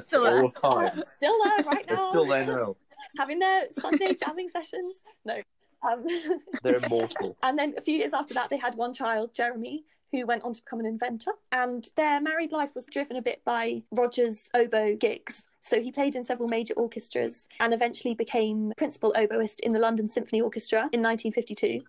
Still 0.05 0.25
All 0.25 0.31
there. 0.31 0.45
of 0.45 0.61
time. 0.61 1.01
still 1.17 1.37
there 1.43 1.65
right 1.65 1.85
now, 1.89 2.09
still 2.11 2.25
there 2.25 2.45
now. 2.45 2.75
having 3.17 3.39
their 3.39 3.69
Sunday 3.69 4.13
jamming 4.15 4.47
sessions. 4.47 4.97
No. 5.25 5.41
Um, 5.87 6.05
They're 6.63 6.77
immortal. 6.77 7.35
and 7.43 7.57
then 7.57 7.73
a 7.77 7.81
few 7.81 7.95
years 7.95 8.13
after 8.13 8.33
that, 8.35 8.49
they 8.49 8.57
had 8.57 8.75
one 8.75 8.93
child, 8.93 9.33
Jeremy, 9.33 9.83
who 10.13 10.25
went 10.25 10.43
on 10.43 10.53
to 10.53 10.61
become 10.61 10.79
an 10.79 10.85
inventor. 10.85 11.31
And 11.51 11.85
their 11.95 12.21
married 12.21 12.51
life 12.51 12.73
was 12.75 12.85
driven 12.85 13.17
a 13.17 13.21
bit 13.21 13.41
by 13.43 13.83
Roger's 13.91 14.49
oboe 14.53 14.95
gigs. 14.95 15.47
So 15.59 15.81
he 15.81 15.91
played 15.91 16.15
in 16.15 16.23
several 16.23 16.47
major 16.47 16.73
orchestras 16.75 17.47
and 17.59 17.73
eventually 17.73 18.13
became 18.13 18.73
principal 18.77 19.13
oboist 19.17 19.59
in 19.61 19.73
the 19.73 19.79
London 19.79 20.07
Symphony 20.07 20.41
Orchestra 20.41 20.81
in 20.91 21.01
1952. 21.01 21.81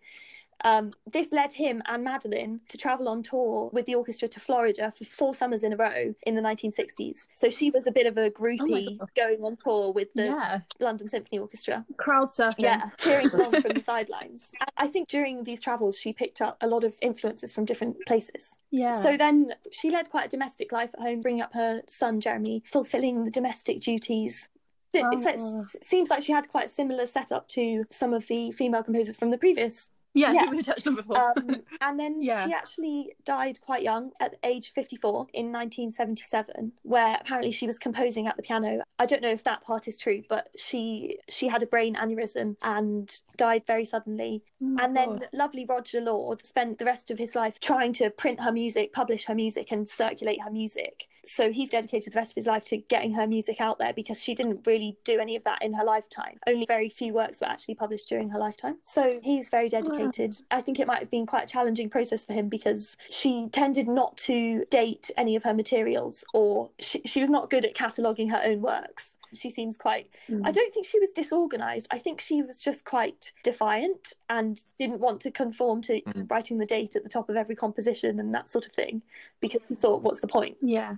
Um, 0.64 0.92
this 1.10 1.32
led 1.32 1.52
him 1.52 1.82
and 1.86 2.04
Madeleine 2.04 2.60
to 2.68 2.78
travel 2.78 3.08
on 3.08 3.22
tour 3.22 3.70
with 3.72 3.86
the 3.86 3.94
orchestra 3.94 4.28
to 4.28 4.40
Florida 4.40 4.92
for 4.96 5.04
four 5.04 5.34
summers 5.34 5.62
in 5.62 5.72
a 5.72 5.76
row 5.76 6.14
in 6.26 6.34
the 6.34 6.42
1960s. 6.42 7.26
So 7.34 7.50
she 7.50 7.70
was 7.70 7.86
a 7.86 7.92
bit 7.92 8.06
of 8.06 8.16
a 8.16 8.30
groupie 8.30 8.98
God. 8.98 9.08
going 9.14 9.42
on 9.44 9.56
tour 9.56 9.92
with 9.92 10.12
the 10.14 10.24
yeah. 10.26 10.60
London 10.80 11.08
Symphony 11.08 11.38
Orchestra. 11.38 11.84
Crowd 11.96 12.28
surfing. 12.28 12.54
Yeah, 12.58 12.90
cheering 12.98 13.30
along 13.30 13.60
from 13.62 13.72
the 13.72 13.80
sidelines. 13.92 14.50
I 14.76 14.86
think 14.86 15.08
during 15.08 15.44
these 15.44 15.60
travels, 15.60 15.98
she 15.98 16.12
picked 16.12 16.40
up 16.40 16.56
a 16.60 16.66
lot 16.66 16.84
of 16.84 16.94
influences 17.02 17.52
from 17.52 17.64
different 17.64 17.96
places. 18.06 18.54
Yeah. 18.70 19.02
So 19.02 19.16
then 19.16 19.54
she 19.70 19.90
led 19.90 20.10
quite 20.10 20.26
a 20.26 20.28
domestic 20.28 20.72
life 20.72 20.90
at 20.94 21.00
home, 21.00 21.20
bringing 21.20 21.42
up 21.42 21.52
her 21.54 21.82
son 21.88 22.20
Jeremy, 22.20 22.62
fulfilling 22.70 23.24
the 23.24 23.30
domestic 23.30 23.80
duties. 23.80 24.48
It, 24.92 25.04
Oh. 25.04 25.66
it 25.74 25.84
seems 25.84 26.08
like 26.08 26.22
she 26.22 26.30
had 26.30 26.48
quite 26.48 26.66
a 26.66 26.68
similar 26.68 27.04
setup 27.06 27.48
to 27.48 27.84
some 27.90 28.14
of 28.14 28.28
the 28.28 28.52
female 28.52 28.84
composers 28.84 29.16
from 29.16 29.30
the 29.30 29.38
previous 29.38 29.90
yeah, 30.14 30.32
yeah. 30.32 30.48
we 30.50 30.62
touched 30.62 30.86
on 30.86 30.94
before. 30.94 31.18
um, 31.36 31.56
and 31.80 31.98
then 31.98 32.22
Yeah. 32.22 32.46
she 32.46 32.52
actually 32.52 33.12
died 33.24 33.60
quite 33.60 33.82
young 33.82 34.10
at 34.20 34.36
age 34.44 34.72
54 34.72 35.26
in 35.34 35.52
1977 35.52 36.72
where 36.82 37.18
apparently 37.20 37.50
she 37.50 37.66
was 37.66 37.78
composing 37.78 38.26
at 38.26 38.36
the 38.36 38.42
piano 38.42 38.82
i 38.98 39.06
don't 39.06 39.22
know 39.22 39.30
if 39.30 39.44
that 39.44 39.62
part 39.62 39.88
is 39.88 39.96
true 39.98 40.22
but 40.28 40.48
she 40.56 41.18
she 41.28 41.48
had 41.48 41.62
a 41.62 41.66
brain 41.66 41.94
aneurysm 41.96 42.56
and 42.62 43.20
died 43.36 43.62
very 43.66 43.84
suddenly 43.84 44.42
Oh 44.62 44.76
and 44.80 44.96
then 44.96 45.16
God. 45.16 45.28
lovely 45.32 45.66
roger 45.66 46.00
lord 46.00 46.44
spent 46.44 46.78
the 46.78 46.84
rest 46.84 47.10
of 47.10 47.18
his 47.18 47.34
life 47.34 47.60
trying 47.60 47.92
to 47.94 48.10
print 48.10 48.40
her 48.40 48.52
music 48.52 48.92
publish 48.92 49.24
her 49.26 49.34
music 49.34 49.72
and 49.72 49.88
circulate 49.88 50.40
her 50.42 50.50
music 50.50 51.08
so 51.26 51.52
he's 51.52 51.70
dedicated 51.70 52.12
the 52.12 52.16
rest 52.16 52.32
of 52.32 52.36
his 52.36 52.46
life 52.46 52.64
to 52.64 52.76
getting 52.76 53.14
her 53.14 53.26
music 53.26 53.60
out 53.60 53.78
there 53.78 53.92
because 53.92 54.22
she 54.22 54.34
didn't 54.34 54.66
really 54.66 54.96
do 55.04 55.18
any 55.18 55.36
of 55.36 55.44
that 55.44 55.62
in 55.62 55.74
her 55.74 55.84
lifetime. 55.84 56.38
Only 56.46 56.66
very 56.66 56.88
few 56.88 57.12
works 57.12 57.40
were 57.40 57.48
actually 57.48 57.74
published 57.74 58.08
during 58.08 58.30
her 58.30 58.38
lifetime. 58.38 58.78
So 58.82 59.20
he's 59.22 59.48
very 59.48 59.68
dedicated. 59.68 60.36
I 60.50 60.60
think 60.60 60.78
it 60.80 60.86
might 60.86 61.00
have 61.00 61.10
been 61.10 61.26
quite 61.26 61.44
a 61.44 61.46
challenging 61.46 61.90
process 61.90 62.24
for 62.24 62.32
him 62.32 62.48
because 62.48 62.96
she 63.10 63.48
tended 63.52 63.88
not 63.88 64.16
to 64.18 64.64
date 64.70 65.10
any 65.16 65.36
of 65.36 65.44
her 65.44 65.54
materials 65.54 66.24
or 66.32 66.70
she, 66.78 67.00
she 67.04 67.20
was 67.20 67.30
not 67.30 67.50
good 67.50 67.64
at 67.64 67.74
cataloguing 67.74 68.28
her 68.30 68.40
own 68.44 68.60
works 68.60 69.12
she 69.34 69.50
seems 69.50 69.76
quite 69.76 70.08
Mm. 70.28 70.42
I 70.44 70.52
don't 70.52 70.72
think 70.72 70.86
she 70.86 70.98
was 71.00 71.10
disorganized. 71.10 71.86
I 71.90 71.98
think 71.98 72.20
she 72.20 72.40
was 72.42 72.58
just 72.60 72.84
quite 72.84 73.32
defiant 73.42 74.14
and 74.30 74.62
didn't 74.78 75.00
want 75.00 75.20
to 75.22 75.30
conform 75.30 75.82
to 75.82 76.00
Mm. 76.02 76.30
writing 76.30 76.58
the 76.58 76.66
date 76.66 76.96
at 76.96 77.02
the 77.02 77.08
top 77.08 77.28
of 77.28 77.36
every 77.36 77.56
composition 77.56 78.18
and 78.20 78.34
that 78.34 78.48
sort 78.48 78.66
of 78.66 78.72
thing 78.72 79.02
because 79.40 79.60
she 79.68 79.74
thought, 79.74 80.02
what's 80.02 80.20
the 80.20 80.28
point? 80.28 80.56
yeah. 80.60 80.96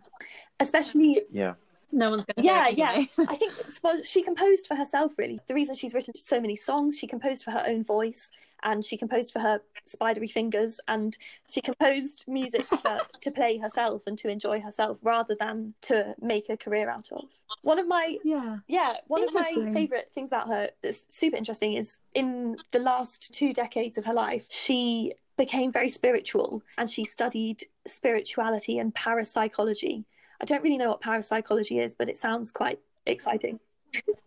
Especially, 0.61 1.23
Yeah. 1.31 1.55
No 1.93 2.11
one's 2.11 2.25
going 2.25 2.37
to 2.37 2.43
yeah, 2.43 2.69
yeah. 2.69 3.05
I 3.29 3.37
think 3.37 3.53
she 4.05 4.23
composed 4.23 4.67
for 4.67 4.75
herself, 4.75 5.15
really. 5.17 5.41
The 5.47 5.55
reason 5.55 5.75
she's 5.75 5.95
written 5.95 6.15
so 6.17 6.41
many 6.41 6.57
songs, 6.57 6.99
she 6.99 7.07
composed 7.07 7.45
for 7.45 7.53
her 7.53 7.65
own 7.67 7.85
voice 7.85 8.31
and 8.63 8.85
she 8.85 8.97
composed 8.97 9.33
for 9.33 9.41
her 9.41 9.61
spidery 9.87 10.27
fingers 10.27 10.81
and 10.89 11.17
she 11.49 11.61
composed 11.61 12.25
music 12.27 12.67
for, 12.67 13.01
to 13.21 13.31
play 13.31 13.59
herself 13.59 14.03
and 14.07 14.19
to 14.19 14.29
enjoy 14.29 14.61
herself 14.61 14.99
rather 15.03 15.37
than 15.39 15.75
to 15.83 16.15
make 16.21 16.49
a 16.49 16.57
career 16.57 16.91
out 16.91 17.09
of. 17.13 17.25
One 17.63 17.79
of 17.79 17.87
my 17.87 18.19
yeah. 18.25 18.59
yeah, 18.67 18.97
one 19.07 19.23
of 19.23 19.33
my 19.33 19.71
favorite 19.73 20.11
things 20.15 20.31
about 20.31 20.49
her 20.49 20.71
that's 20.83 21.05
super 21.09 21.37
interesting 21.37 21.75
is 21.75 21.99
in 22.15 22.57
the 22.73 22.81
last 22.81 23.33
two 23.33 23.53
decades 23.53 23.99
of 23.99 24.05
her 24.05 24.15
life, 24.15 24.47
she 24.51 25.15
became 25.37 25.71
very 25.71 25.89
spiritual 25.89 26.63
and 26.79 26.89
she 26.89 27.05
studied 27.05 27.63
spirituality 27.87 28.79
and 28.79 28.95
parapsychology. 28.95 30.05
I 30.41 30.45
don't 30.45 30.63
really 30.63 30.79
know 30.79 30.89
what 30.89 31.01
parapsychology 31.01 31.79
is, 31.79 31.95
but 31.95 32.09
it 32.09 32.19
sounds 32.19 32.51
quite 32.51 32.79
exciting. 33.07 33.61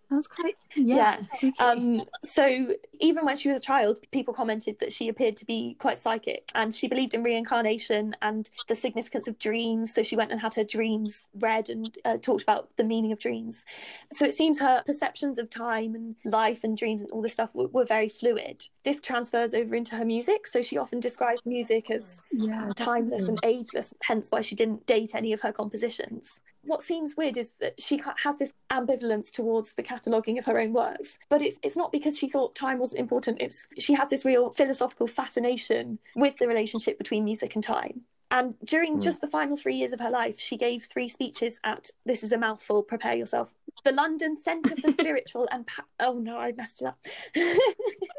Sounds 0.09 0.27
quite. 0.27 0.55
Yeah. 0.75 1.21
Yeah. 1.41 1.51
Um, 1.59 2.01
so 2.23 2.73
even 2.99 3.25
when 3.25 3.35
she 3.35 3.47
was 3.49 3.59
a 3.59 3.61
child, 3.61 3.99
people 4.11 4.33
commented 4.33 4.77
that 4.79 4.91
she 4.91 5.07
appeared 5.07 5.37
to 5.37 5.45
be 5.45 5.75
quite 5.77 5.99
psychic, 5.99 6.49
and 6.55 6.73
she 6.73 6.87
believed 6.87 7.13
in 7.13 7.21
reincarnation 7.21 8.15
and 8.23 8.49
the 8.67 8.75
significance 8.75 9.27
of 9.27 9.37
dreams. 9.37 9.93
So 9.93 10.01
she 10.01 10.15
went 10.15 10.31
and 10.31 10.41
had 10.41 10.55
her 10.55 10.63
dreams 10.63 11.27
read 11.35 11.69
and 11.69 11.95
uh, 12.05 12.17
talked 12.17 12.41
about 12.41 12.69
the 12.77 12.83
meaning 12.83 13.11
of 13.11 13.19
dreams. 13.19 13.63
So 14.11 14.25
it 14.25 14.33
seems 14.33 14.59
her 14.59 14.81
perceptions 14.83 15.37
of 15.37 15.47
time 15.51 15.93
and 15.93 16.15
life 16.25 16.63
and 16.63 16.75
dreams 16.75 17.03
and 17.03 17.11
all 17.11 17.21
this 17.21 17.33
stuff 17.33 17.51
were, 17.53 17.67
were 17.67 17.85
very 17.85 18.09
fluid. 18.09 18.65
This 18.83 18.99
transfers 19.01 19.53
over 19.53 19.75
into 19.75 19.95
her 19.95 20.05
music. 20.05 20.47
So 20.47 20.63
she 20.63 20.79
often 20.79 20.99
describes 20.99 21.41
music 21.45 21.91
as 21.91 22.19
yeah. 22.31 22.71
timeless 22.75 23.27
and 23.27 23.39
ageless, 23.43 23.93
hence 24.01 24.31
why 24.31 24.41
she 24.41 24.55
didn't 24.55 24.87
date 24.87 25.13
any 25.13 25.33
of 25.33 25.41
her 25.41 25.51
compositions. 25.51 26.39
What 26.63 26.83
seems 26.83 27.15
weird 27.15 27.37
is 27.37 27.51
that 27.59 27.79
she 27.81 28.01
has 28.23 28.37
this 28.37 28.53
ambivalence 28.69 29.31
towards 29.31 29.73
the 29.73 29.83
cataloguing 29.83 30.37
of 30.37 30.45
her 30.45 30.59
own 30.59 30.73
works, 30.73 31.17
but 31.29 31.41
it's 31.41 31.57
it's 31.63 31.77
not 31.77 31.91
because 31.91 32.17
she 32.17 32.29
thought 32.29 32.53
time 32.55 32.79
wasn't 32.79 32.99
important. 32.99 33.41
It's 33.41 33.67
she 33.77 33.93
has 33.93 34.09
this 34.09 34.25
real 34.25 34.49
philosophical 34.51 35.07
fascination 35.07 35.99
with 36.15 36.37
the 36.37 36.47
relationship 36.47 36.97
between 36.97 37.23
music 37.23 37.55
and 37.55 37.63
time. 37.63 38.01
And 38.31 38.55
during 38.63 38.97
Mm. 38.97 39.01
just 39.01 39.21
the 39.21 39.27
final 39.27 39.57
three 39.57 39.75
years 39.75 39.91
of 39.91 39.99
her 40.01 40.09
life, 40.11 40.39
she 40.39 40.55
gave 40.57 40.83
three 40.85 41.07
speeches 41.07 41.59
at 41.63 41.89
this 42.05 42.21
is 42.23 42.31
a 42.31 42.37
mouthful. 42.37 42.83
Prepare 42.83 43.15
yourself. 43.15 43.49
The 43.83 43.91
London 43.91 44.37
Centre 44.37 44.75
for 44.75 44.91
Spiritual 44.99 45.47
and 45.51 45.65
pa- 45.65 45.85
oh 45.99 46.13
no, 46.19 46.37
I 46.37 46.51
messed 46.51 46.81
it 46.81 46.85
up. 46.87 46.99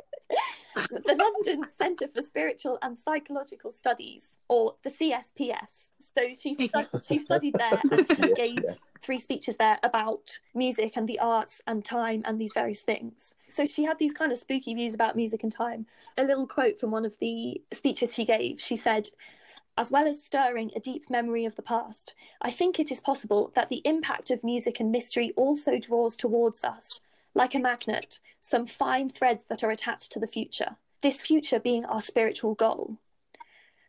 the 0.74 1.16
London 1.16 1.68
Centre 1.70 2.08
for 2.08 2.22
Spiritual 2.22 2.78
and 2.82 2.96
Psychological 2.96 3.70
Studies, 3.70 4.38
or 4.48 4.74
the 4.82 4.90
CSPS. 4.90 5.88
So 5.98 6.34
she 6.40 6.56
she 7.06 7.18
studied 7.18 7.54
there 7.54 7.80
and 7.90 8.06
she 8.06 8.34
gave 8.34 8.58
three 9.00 9.20
speeches 9.20 9.56
there 9.56 9.78
about 9.82 10.38
music 10.54 10.96
and 10.96 11.08
the 11.08 11.18
arts 11.18 11.60
and 11.66 11.84
time 11.84 12.22
and 12.24 12.40
these 12.40 12.52
various 12.52 12.82
things. 12.82 13.34
So 13.48 13.64
she 13.64 13.84
had 13.84 13.98
these 13.98 14.12
kind 14.12 14.32
of 14.32 14.38
spooky 14.38 14.74
views 14.74 14.94
about 14.94 15.16
music 15.16 15.42
and 15.42 15.52
time. 15.52 15.86
A 16.18 16.24
little 16.24 16.46
quote 16.46 16.78
from 16.78 16.90
one 16.90 17.04
of 17.04 17.18
the 17.18 17.60
speeches 17.72 18.14
she 18.14 18.24
gave. 18.24 18.60
She 18.60 18.76
said. 18.76 19.08
As 19.78 19.90
well 19.90 20.06
as 20.06 20.22
stirring 20.22 20.72
a 20.76 20.80
deep 20.80 21.08
memory 21.08 21.46
of 21.46 21.54
the 21.56 21.62
past, 21.62 22.12
I 22.42 22.50
think 22.50 22.78
it 22.78 22.90
is 22.90 23.00
possible 23.00 23.50
that 23.54 23.70
the 23.70 23.80
impact 23.86 24.30
of 24.30 24.44
music 24.44 24.78
and 24.78 24.90
mystery 24.90 25.32
also 25.36 25.78
draws 25.78 26.16
towards 26.16 26.64
us, 26.64 27.00
like 27.34 27.54
a 27.54 27.58
magnet, 27.58 28.20
some 28.40 28.66
fine 28.66 29.08
threads 29.08 29.44
that 29.49 29.62
are 29.62 29.70
attached 29.70 30.12
to 30.12 30.18
the 30.20 30.26
future, 30.26 30.76
this 31.00 31.20
future 31.20 31.60
being 31.60 31.84
our 31.84 32.00
spiritual 32.00 32.54
goal. 32.54 32.99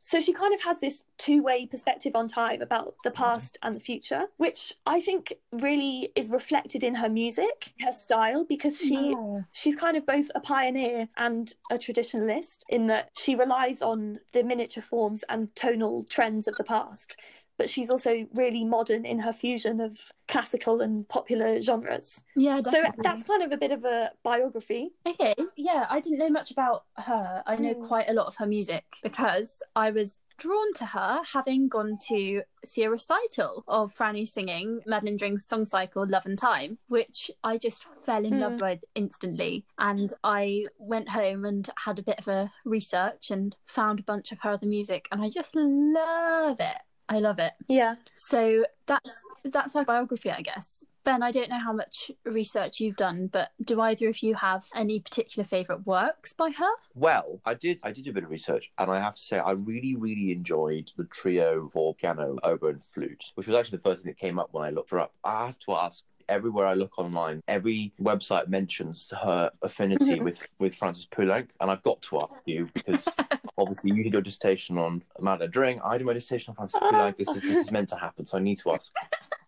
So 0.03 0.19
she 0.19 0.33
kind 0.33 0.51
of 0.51 0.63
has 0.63 0.79
this 0.79 1.03
two 1.19 1.43
way 1.43 1.67
perspective 1.67 2.15
on 2.15 2.27
time 2.27 2.61
about 2.63 2.95
the 3.03 3.11
past 3.11 3.59
and 3.61 3.75
the 3.75 3.79
future, 3.79 4.23
which 4.37 4.73
I 4.87 4.99
think 4.99 5.33
really 5.51 6.11
is 6.15 6.31
reflected 6.31 6.83
in 6.83 6.95
her 6.95 7.07
music, 7.09 7.73
her 7.81 7.91
style, 7.91 8.43
because 8.43 8.79
she 8.79 9.11
Yeah. 9.11 9.41
she's 9.51 9.75
kind 9.75 9.95
of 9.95 10.07
both 10.07 10.31
a 10.33 10.39
pioneer 10.39 11.07
and 11.17 11.53
a 11.69 11.75
traditionalist 11.75 12.63
in 12.69 12.87
that 12.87 13.11
she 13.15 13.35
relies 13.35 13.83
on 13.83 14.19
the 14.31 14.43
miniature 14.43 14.81
forms 14.81 15.23
and 15.29 15.55
tonal 15.55 16.03
trends 16.05 16.47
of 16.47 16.55
the 16.55 16.63
past 16.63 17.15
but 17.61 17.69
she's 17.69 17.91
also 17.91 18.25
really 18.33 18.65
modern 18.65 19.05
in 19.05 19.19
her 19.19 19.31
fusion 19.31 19.79
of 19.79 20.11
classical 20.27 20.81
and 20.81 21.07
popular 21.09 21.61
genres 21.61 22.23
Yeah. 22.35 22.59
so 22.61 22.81
that's 23.03 23.21
kind 23.23 23.43
of 23.43 23.51
a 23.51 23.57
bit 23.57 23.71
of 23.71 23.85
a 23.85 24.11
biography 24.23 24.83
Okay, 25.05 25.35
yeah, 25.55 25.85
I 25.89 25.99
didn't 25.99 26.17
know 26.23 26.29
much 26.29 26.49
about 26.51 26.85
her. 26.97 27.43
I 27.45 27.55
know 27.57 27.73
Mm. 27.75 27.87
quite 27.87 28.09
a 28.09 28.13
lot 28.13 28.27
of 28.27 28.35
her 28.37 28.47
music 28.47 28.85
because 29.03 29.61
I 29.75 29.91
was 29.91 30.19
drawn 30.37 30.73
to 30.81 30.85
her 30.85 31.21
having 31.33 31.67
gone 31.67 31.97
to 32.07 32.41
see 32.65 32.83
a 32.83 32.89
recital 32.89 33.63
of 33.67 33.93
Frannie 33.95 34.27
singing 34.27 34.79
Madeleine 34.87 35.17
Dring's 35.17 35.45
song 35.45 35.65
cycle 35.65 36.03
Love 36.07 36.25
and 36.25 36.37
Time, 36.37 36.79
which 36.87 37.29
I 37.43 37.57
just 37.57 37.85
fell 38.03 38.25
in 38.25 38.39
love 38.39 38.59
with 38.59 38.83
instantly. 38.95 39.65
And 39.77 40.09
I 40.23 40.65
went 40.79 41.09
home 41.09 41.45
and 41.45 41.69
had 41.85 41.99
a 41.99 42.03
bit 42.09 42.17
of 42.19 42.27
a 42.27 42.51
research 42.65 43.29
and 43.29 43.55
found 43.67 43.99
a 43.99 44.03
bunch 44.11 44.31
of 44.31 44.39
her 44.41 44.51
other 44.51 44.65
music, 44.77 45.07
and 45.11 45.21
I 45.21 45.29
just 45.29 45.53
love 45.55 46.59
it. 46.59 46.77
I 47.11 47.19
love 47.19 47.39
it. 47.39 47.53
yeah 47.67 47.95
So 48.15 48.65
that's 48.87 49.09
that's 49.43 49.73
her 49.73 49.83
biography, 49.83 50.31
I 50.31 50.41
guess. 50.41 50.85
Ben, 51.03 51.23
I 51.23 51.31
don't 51.31 51.49
know 51.49 51.59
how 51.59 51.73
much 51.73 52.11
research 52.25 52.79
you've 52.79 52.95
done, 52.95 53.27
but 53.27 53.49
do 53.63 53.81
either 53.81 54.07
of 54.07 54.21
you 54.21 54.35
have 54.35 54.67
any 54.75 54.99
particular 54.99 55.43
favourite 55.43 55.85
works 55.85 56.31
by 56.31 56.51
her? 56.51 56.69
Well, 56.93 57.41
I 57.43 57.55
did. 57.55 57.79
I 57.83 57.91
did 57.91 58.07
a 58.07 58.13
bit 58.13 58.23
of 58.23 58.29
research, 58.29 58.71
and 58.77 58.91
I 58.91 58.99
have 58.99 59.15
to 59.15 59.21
say, 59.21 59.39
I 59.39 59.51
really, 59.51 59.95
really 59.95 60.31
enjoyed 60.31 60.91
the 60.97 61.05
trio 61.05 61.69
for 61.69 61.95
piano, 61.95 62.37
oboe, 62.43 62.67
and 62.69 62.83
flute, 62.83 63.23
which 63.33 63.47
was 63.47 63.57
actually 63.57 63.77
the 63.79 63.83
first 63.83 64.03
thing 64.03 64.11
that 64.11 64.19
came 64.19 64.37
up 64.37 64.49
when 64.51 64.63
I 64.63 64.69
looked 64.69 64.91
her 64.91 64.99
up. 64.99 65.13
I 65.23 65.47
have 65.47 65.57
to 65.59 65.73
ask. 65.73 66.03
Everywhere 66.31 66.65
I 66.65 66.75
look 66.75 66.97
online, 66.97 67.43
every 67.49 67.91
website 68.01 68.47
mentions 68.47 69.11
her 69.21 69.51
affinity 69.61 70.19
with 70.27 70.41
with 70.59 70.73
Francis 70.73 71.05
Poulenc, 71.05 71.49
and 71.59 71.69
I've 71.69 71.83
got 71.83 72.01
to 72.03 72.21
ask 72.21 72.41
you 72.45 72.67
because 72.73 73.05
obviously 73.57 73.91
you 73.91 74.03
did 74.03 74.13
your 74.13 74.21
dissertation 74.21 74.77
on 74.77 75.03
Amanda 75.19 75.47
Dring, 75.47 75.81
I 75.83 75.97
did 75.97 76.07
my 76.07 76.13
dissertation 76.13 76.51
on 76.51 76.55
Francis 76.55 76.79
Poulenc. 76.79 77.17
This 77.17 77.27
is 77.27 77.41
this 77.41 77.57
is 77.57 77.71
meant 77.71 77.89
to 77.89 77.97
happen, 77.97 78.25
so 78.25 78.37
I 78.37 78.41
need 78.41 78.59
to 78.59 78.71
ask. 78.71 78.91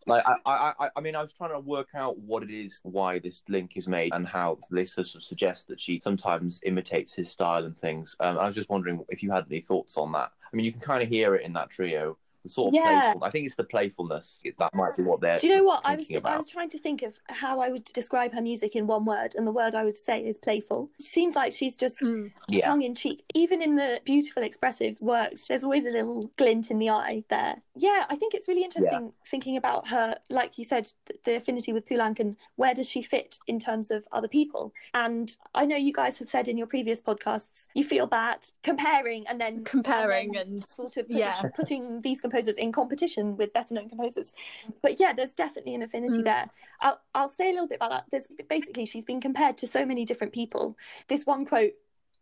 Like 0.05 0.23
I, 0.27 0.35
I, 0.45 0.73
I, 0.79 0.89
I 0.97 0.99
mean, 0.99 1.15
I 1.15 1.21
was 1.21 1.31
trying 1.31 1.51
to 1.51 1.59
work 1.59 1.89
out 1.95 2.17
what 2.19 2.43
it 2.43 2.51
is, 2.51 2.81
why 2.83 3.19
this 3.19 3.41
link 3.47 3.77
is 3.77 3.87
made, 3.87 4.13
and 4.13 4.27
how 4.27 4.57
they 4.69 4.83
sort 4.83 5.15
of 5.15 5.23
suggest 5.23 5.67
that 5.69 5.79
she 5.79 6.01
sometimes 6.03 6.59
imitates 6.65 7.13
his 7.13 7.29
style 7.29 7.65
and 7.65 7.77
things. 7.77 8.15
Um, 8.19 8.37
I 8.37 8.45
was 8.45 8.55
just 8.55 8.69
wondering 8.69 8.99
if 9.09 9.23
you 9.23 9.31
had 9.31 9.45
any 9.49 9.61
thoughts 9.61 9.97
on 9.97 10.11
that. 10.11 10.31
I 10.51 10.55
mean, 10.55 10.65
you 10.65 10.71
can 10.71 10.81
kind 10.81 11.01
of 11.01 11.09
hear 11.09 11.35
it 11.35 11.45
in 11.45 11.53
that 11.53 11.69
trio, 11.69 12.17
The 12.43 12.49
sort 12.49 12.69
of 12.69 12.73
Yeah. 12.75 13.01
playful. 13.13 13.23
I 13.23 13.29
think 13.29 13.45
it's 13.45 13.55
the 13.55 13.63
playfulness 13.63 14.41
that 14.59 14.73
might 14.75 14.97
be 14.97 15.03
what 15.03 15.21
they're. 15.21 15.37
Do 15.37 15.47
you 15.47 15.55
know 15.57 15.63
what 15.63 15.81
I 15.85 15.95
was? 15.95 16.07
thinking 16.07 16.17
about. 16.17 16.33
I 16.33 16.37
was 16.37 16.49
trying 16.49 16.69
to 16.69 16.77
think 16.77 17.01
of 17.01 17.17
how 17.29 17.61
I 17.61 17.69
would 17.69 17.85
describe 17.85 18.33
her 18.33 18.41
music 18.41 18.75
in 18.75 18.85
one 18.85 19.05
word, 19.05 19.35
and 19.35 19.47
the 19.47 19.51
word 19.51 19.75
I 19.75 19.85
would 19.85 19.97
say 19.97 20.19
is 20.25 20.37
playful. 20.37 20.89
She 20.99 21.07
seems 21.07 21.35
like 21.35 21.53
she's 21.53 21.77
just 21.77 21.99
Mm. 22.01 22.31
Yeah. 22.49 22.65
tongue 22.65 22.81
in 22.81 22.95
cheek. 22.95 23.23
Even 23.33 23.61
in 23.61 23.75
the 23.77 24.01
beautiful, 24.03 24.43
expressive 24.43 24.99
works, 25.01 25.47
there's 25.47 25.63
always 25.63 25.85
a 25.85 25.89
little 25.89 26.29
glint 26.35 26.69
in 26.69 26.79
the 26.79 26.89
eye 26.89 27.23
there. 27.29 27.61
Yeah, 27.75 28.05
I 28.09 28.15
think 28.15 28.33
it's 28.33 28.47
really 28.47 28.63
interesting 28.63 29.13
thinking 29.25 29.55
about 29.57 29.87
her, 29.87 30.15
like 30.29 30.57
you 30.57 30.65
said, 30.65 30.89
the 31.23 31.35
affinity 31.37 31.71
with 31.71 31.85
Poulenc 31.87 32.19
and 32.19 32.35
where 32.57 32.73
does 32.73 32.89
she 32.89 33.01
fit 33.01 33.37
in 33.47 33.57
terms 33.59 33.89
of 33.89 34.05
other 34.11 34.27
people. 34.27 34.73
And 34.93 35.35
I 35.55 35.65
know 35.65 35.77
you 35.77 35.93
guys 35.93 36.19
have 36.19 36.29
said 36.29 36.47
in 36.49 36.57
your 36.57 36.67
previous 36.67 37.01
podcasts, 37.01 37.67
you 37.73 37.83
feel 37.83 38.05
bad 38.05 38.45
comparing 38.63 39.25
and 39.27 39.39
then 39.39 39.63
Comparing 39.63 40.27
and 40.27 40.35
then 40.35 40.47
and- 40.57 40.67
sort 40.67 40.97
of 40.97 41.07
putting, 41.07 41.17
yeah. 41.17 41.41
putting 41.55 42.01
these 42.01 42.21
composers 42.33 42.57
in 42.57 42.71
competition 42.71 43.37
with 43.37 43.53
better 43.53 43.75
known 43.75 43.89
composers. 43.89 44.33
But 44.81 44.99
yeah, 44.99 45.13
there's 45.13 45.33
definitely 45.33 45.75
an 45.75 45.83
affinity 45.83 46.19
Mm. 46.19 46.25
there. 46.25 46.49
I'll, 46.81 46.99
I'll 47.13 47.29
say 47.29 47.49
a 47.49 47.53
little 47.53 47.67
bit 47.67 47.75
about 47.77 47.91
that. 47.91 48.05
There's 48.11 48.27
basically 48.49 48.85
she's 48.85 49.05
been 49.05 49.21
compared 49.21 49.57
to 49.59 49.67
so 49.67 49.85
many 49.85 50.03
different 50.05 50.33
people. 50.33 50.77
This 51.07 51.25
one 51.25 51.45
quote 51.45 51.73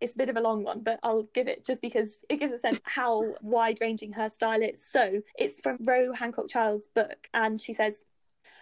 it's 0.02 0.16
a 0.16 0.18
bit 0.18 0.30
of 0.30 0.36
a 0.36 0.42
long 0.42 0.64
one, 0.64 0.80
but 0.80 1.00
I'll 1.04 1.28
give 1.36 1.48
it 1.48 1.64
just 1.64 1.80
because 1.80 2.18
it 2.28 2.38
gives 2.40 2.52
a 2.52 2.58
sense 2.58 2.80
how 2.86 3.36
wide 3.44 3.78
ranging 3.82 4.12
her 4.14 4.30
style 4.30 4.64
is. 4.64 4.84
So 4.84 5.22
it's 5.38 5.60
from 5.60 5.78
Ro 5.80 6.12
Hancock 6.12 6.50
Child's 6.50 6.88
book, 6.88 7.30
and 7.36 7.62
she 7.62 7.72
says, 7.72 8.04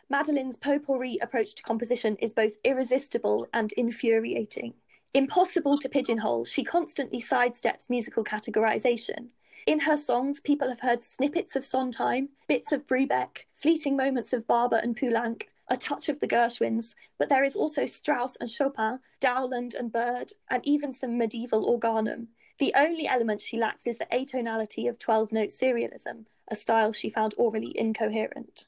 Madeline's 0.09 0.57
potpourri 0.57 1.17
approach 1.21 1.55
to 1.55 1.63
composition 1.63 2.17
is 2.17 2.33
both 2.33 2.57
irresistible 2.65 3.47
and 3.53 3.71
infuriating. 3.77 4.73
Impossible 5.13 5.77
to 5.77 5.87
pigeonhole, 5.87 6.43
she 6.43 6.61
constantly 6.65 7.21
sidesteps 7.21 7.89
musical 7.89 8.25
categorization. 8.25 9.29
In 9.65 9.79
her 9.81 9.97
songs, 9.97 10.39
people 10.39 10.69
have 10.69 10.79
heard 10.79 11.01
snippets 11.01 11.55
of 11.55 11.63
Sondheim, 11.65 12.29
bits 12.47 12.71
of 12.71 12.87
Brubeck, 12.87 13.45
fleeting 13.53 13.95
moments 13.95 14.33
of 14.33 14.47
Barber 14.47 14.77
and 14.77 14.97
Poulenc, 14.97 15.43
a 15.67 15.77
touch 15.77 16.09
of 16.09 16.19
the 16.19 16.27
Gershwins, 16.27 16.95
but 17.17 17.29
there 17.29 17.43
is 17.43 17.55
also 17.55 17.85
Strauss 17.85 18.35
and 18.37 18.49
Chopin, 18.49 18.99
Dowland 19.19 19.75
and 19.75 19.91
Byrd, 19.91 20.33
and 20.49 20.65
even 20.65 20.91
some 20.91 21.17
medieval 21.17 21.65
organum. 21.65 22.29
The 22.57 22.73
only 22.75 23.07
element 23.07 23.41
she 23.41 23.57
lacks 23.57 23.85
is 23.85 23.97
the 23.97 24.07
atonality 24.11 24.89
of 24.89 24.97
12 24.99 25.31
note 25.31 25.49
serialism, 25.49 26.25
a 26.47 26.55
style 26.55 26.91
she 26.91 27.09
found 27.09 27.35
aurally 27.37 27.73
incoherent. 27.73 28.65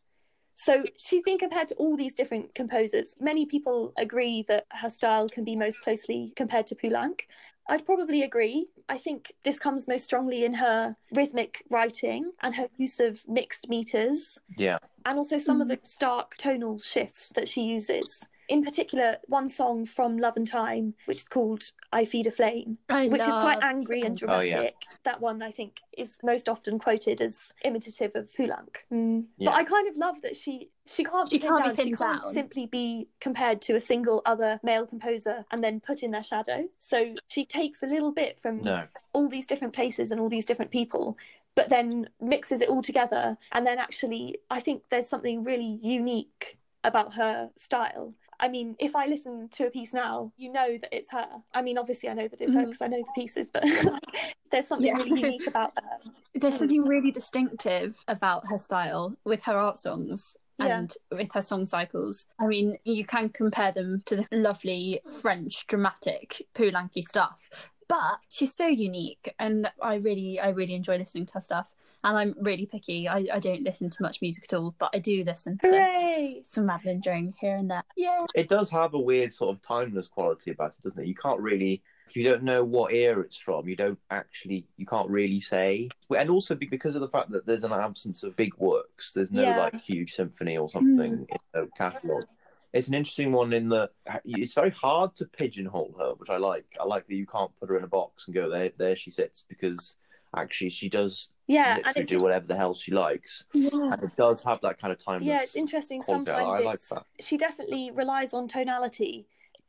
So 0.63 0.83
she's 0.95 1.23
been 1.23 1.39
compared 1.39 1.69
to 1.69 1.75
all 1.75 1.97
these 1.97 2.13
different 2.13 2.53
composers. 2.53 3.15
Many 3.19 3.47
people 3.47 3.93
agree 3.97 4.45
that 4.47 4.67
her 4.69 4.91
style 4.91 5.27
can 5.27 5.43
be 5.43 5.55
most 5.55 5.81
closely 5.81 6.33
compared 6.35 6.67
to 6.67 6.75
Poulenc. 6.75 7.21
I'd 7.67 7.83
probably 7.83 8.21
agree. 8.21 8.67
I 8.87 8.99
think 8.99 9.33
this 9.43 9.57
comes 9.57 9.87
most 9.87 10.03
strongly 10.03 10.45
in 10.45 10.53
her 10.53 10.95
rhythmic 11.15 11.63
writing 11.71 12.31
and 12.43 12.53
her 12.53 12.67
use 12.77 12.99
of 12.99 13.27
mixed 13.27 13.69
meters 13.69 14.37
Yeah. 14.55 14.77
and 15.03 15.17
also 15.17 15.39
some 15.39 15.61
of 15.61 15.67
hmm. 15.67 15.73
the 15.73 15.79
stark 15.81 16.37
tonal 16.37 16.77
shifts 16.77 17.29
that 17.33 17.47
she 17.47 17.61
uses. 17.63 18.23
In 18.51 18.61
particular, 18.65 19.15
one 19.27 19.47
song 19.47 19.85
from 19.85 20.17
Love 20.17 20.35
and 20.35 20.45
Time, 20.45 20.93
which 21.05 21.19
is 21.19 21.27
called 21.29 21.63
I 21.93 22.03
Feed 22.03 22.27
a 22.27 22.31
Flame, 22.31 22.77
I 22.89 23.07
which 23.07 23.21
is 23.21 23.27
quite 23.27 23.59
angry 23.63 24.01
and 24.01 24.11
Oh, 24.15 24.17
dramatic. 24.27 24.51
yeah. 24.81 24.97
That 25.05 25.21
one, 25.21 25.41
I 25.41 25.51
think, 25.51 25.79
is 25.97 26.17
most 26.21 26.49
often 26.49 26.77
quoted 26.77 27.21
as 27.21 27.53
imitative 27.63 28.11
of 28.13 28.29
Poulenc. 28.35 28.75
Mm. 28.91 29.23
Yeah. 29.37 29.51
But 29.51 29.55
I 29.55 29.63
kind 29.63 29.87
of 29.87 29.95
love 29.95 30.21
that 30.23 30.35
she 30.35 30.69
she 30.85 31.05
can't 31.05 31.29
be 31.29 31.37
She 31.37 31.39
pinned 31.39 31.55
can't 31.59 31.69
be 31.77 31.83
down. 31.83 31.85
she 31.85 31.91
can't 31.95 32.23
down. 32.23 32.33
simply 32.33 32.65
be 32.65 33.07
compared 33.21 33.61
to 33.61 33.75
a 33.77 33.79
single 33.79 34.21
other 34.25 34.59
male 34.63 34.85
composer 34.85 35.45
and 35.51 35.63
then 35.63 35.79
put 35.79 36.03
in 36.03 36.11
their 36.11 36.21
shadow. 36.21 36.67
So 36.77 37.15
she 37.29 37.45
takes 37.45 37.81
a 37.83 37.87
little 37.87 38.11
bit 38.11 38.37
from 38.37 38.61
No. 38.63 38.83
all 39.13 39.29
these 39.29 39.47
different 39.47 39.73
places 39.73 40.11
and 40.11 40.19
all 40.19 40.27
these 40.27 40.45
different 40.45 40.71
people 40.71 41.17
but 41.55 41.69
then 41.69 42.09
mixes 42.21 42.61
it 42.61 42.67
all 42.69 42.81
together 42.81 43.37
and 43.51 43.67
then 43.67 43.77
actually 43.77 44.37
i 44.49 44.59
think 44.61 44.83
there's 44.89 45.09
something 45.09 45.43
really 45.43 45.79
unique 45.81 46.57
about 46.85 47.13
her 47.15 47.49
style 47.57 48.13
i 48.41 48.47
mean 48.47 48.75
if 48.79 48.95
i 48.95 49.05
listen 49.05 49.47
to 49.49 49.67
a 49.67 49.69
piece 49.69 49.93
now 49.93 50.31
you 50.37 50.51
know 50.51 50.77
that 50.79 50.89
it's 50.95 51.09
her 51.11 51.27
i 51.53 51.61
mean 51.61 51.77
obviously 51.77 52.09
i 52.09 52.13
know 52.13 52.27
that 52.27 52.41
it's 52.41 52.53
her 52.53 52.61
Mhm. 52.61 52.65
because 52.65 52.81
i 52.81 52.87
know 52.87 52.97
the 52.97 53.21
pieces 53.21 53.49
but 53.49 53.63
there's 54.51 54.67
something 54.67 54.87
Yeah. 54.87 54.97
really 54.97 55.21
unique 55.21 55.47
about 55.47 55.71
her 55.77 56.11
There's 56.33 56.57
something 56.57 56.83
really 56.83 57.11
distinctive 57.11 57.97
about 58.07 58.47
her 58.49 58.57
style 58.57 59.15
with 59.23 59.43
her 59.43 59.57
art 59.57 59.77
songs 59.77 60.35
Yeah. 60.59 60.79
and 60.79 60.93
with 61.11 61.31
her 61.33 61.41
song 61.41 61.65
cycles. 61.65 62.25
I 62.39 62.45
mean, 62.47 62.77
you 62.83 63.03
can 63.05 63.29
compare 63.29 63.71
them 63.71 64.01
to 64.07 64.15
the 64.17 64.27
lovely 64.31 65.01
French 65.21 65.65
dramatic 65.67 66.47
Poulenc 66.53 66.93
stuff, 67.03 67.49
but 67.87 68.19
she's 68.29 68.53
so 68.53 68.67
unique, 68.67 69.33
and 69.39 69.71
I 69.81 69.95
really, 69.95 70.39
I 70.39 70.49
really 70.49 70.75
enjoy 70.75 70.97
listening 70.97 71.25
to 71.27 71.33
her 71.35 71.41
stuff. 71.41 71.73
And 72.03 72.17
I'm 72.17 72.35
really 72.39 72.65
picky. 72.65 73.07
I, 73.07 73.27
I 73.31 73.39
don't 73.39 73.63
listen 73.63 73.89
to 73.89 74.01
much 74.01 74.21
music 74.21 74.45
at 74.45 74.53
all, 74.57 74.73
but 74.79 74.89
I 74.93 74.99
do 74.99 75.23
listen 75.23 75.57
to 75.59 75.67
hooray 75.67 76.43
some 76.49 76.65
Madeleine 76.65 77.01
Dring 77.01 77.33
here 77.39 77.55
and 77.55 77.69
there. 77.69 77.83
Yeah, 77.95 78.25
It 78.33 78.49
does 78.49 78.69
have 78.71 78.93
a 78.95 78.99
weird 78.99 79.33
sort 79.33 79.55
of 79.55 79.61
timeless 79.61 80.07
quality 80.07 80.51
about 80.51 80.73
it, 80.73 80.81
doesn't 80.81 80.99
it? 80.99 81.07
You 81.07 81.13
can't 81.13 81.39
really, 81.39 81.83
you 82.13 82.23
don't 82.23 82.43
know 82.43 82.63
what 82.63 82.91
era 82.91 83.21
it's 83.21 83.37
from. 83.37 83.69
You 83.69 83.75
don't 83.75 83.99
actually, 84.09 84.65
you 84.77 84.85
can't 84.87 85.09
really 85.09 85.39
say. 85.39 85.89
And 86.15 86.29
also 86.31 86.55
because 86.55 86.95
of 86.95 87.01
the 87.01 87.07
fact 87.07 87.29
that 87.31 87.45
there's 87.45 87.63
an 87.63 87.71
absence 87.71 88.23
of 88.23 88.35
big 88.35 88.55
works, 88.57 89.13
there's 89.13 89.31
no 89.31 89.43
Yeah. 89.43 89.59
like 89.59 89.79
huge 89.79 90.13
symphony 90.13 90.57
or 90.57 90.69
something 90.69 91.11
mm. 91.11 91.29
in 91.29 91.37
the 91.53 91.69
catalogue. 91.77 92.25
It's 92.73 92.87
an 92.87 92.93
interesting 92.93 93.31
one 93.31 93.53
in 93.53 93.67
that 93.67 93.91
it's 94.23 94.53
very 94.53 94.71
hard 94.71 95.15
to 95.17 95.25
pigeonhole 95.25 95.93
her, 95.99 96.13
which 96.15 96.29
I 96.29 96.37
like. 96.37 96.65
I 96.79 96.85
like 96.85 97.05
that 97.07 97.15
you 97.15 97.27
can't 97.27 97.51
put 97.59 97.69
her 97.69 97.77
in 97.77 97.83
a 97.83 97.87
box 97.87 98.25
and 98.25 98.33
go 98.33 98.49
there, 98.49 98.71
there 98.77 98.95
she 98.95 99.11
sits, 99.11 99.45
because 99.47 99.97
actually 100.35 100.69
she 100.69 100.87
does 100.87 101.29
yeah 101.57 101.75
and 101.75 101.77
literally 101.85 102.01
it's 102.01 102.09
do 102.09 102.19
whatever 102.25 102.45
the 102.51 102.55
hell 102.61 102.73
she 102.83 102.91
likes, 103.05 103.33
yeah, 103.53 103.69
and 103.93 104.01
it 104.07 104.15
does 104.15 104.39
have 104.49 104.59
that 104.61 104.75
kind 104.81 104.91
of 104.93 104.99
timeless. 105.07 105.27
yeah 105.31 105.41
it's 105.45 105.55
interesting 105.55 106.01
quality. 106.01 106.31
I- 106.31 106.35
sometimes 106.35 106.55
I 106.61 106.65
like 106.71 106.81
that. 106.91 107.03
she 107.27 107.35
definitely 107.37 107.83
relies 108.01 108.31
on 108.33 108.47
tonality 108.47 109.27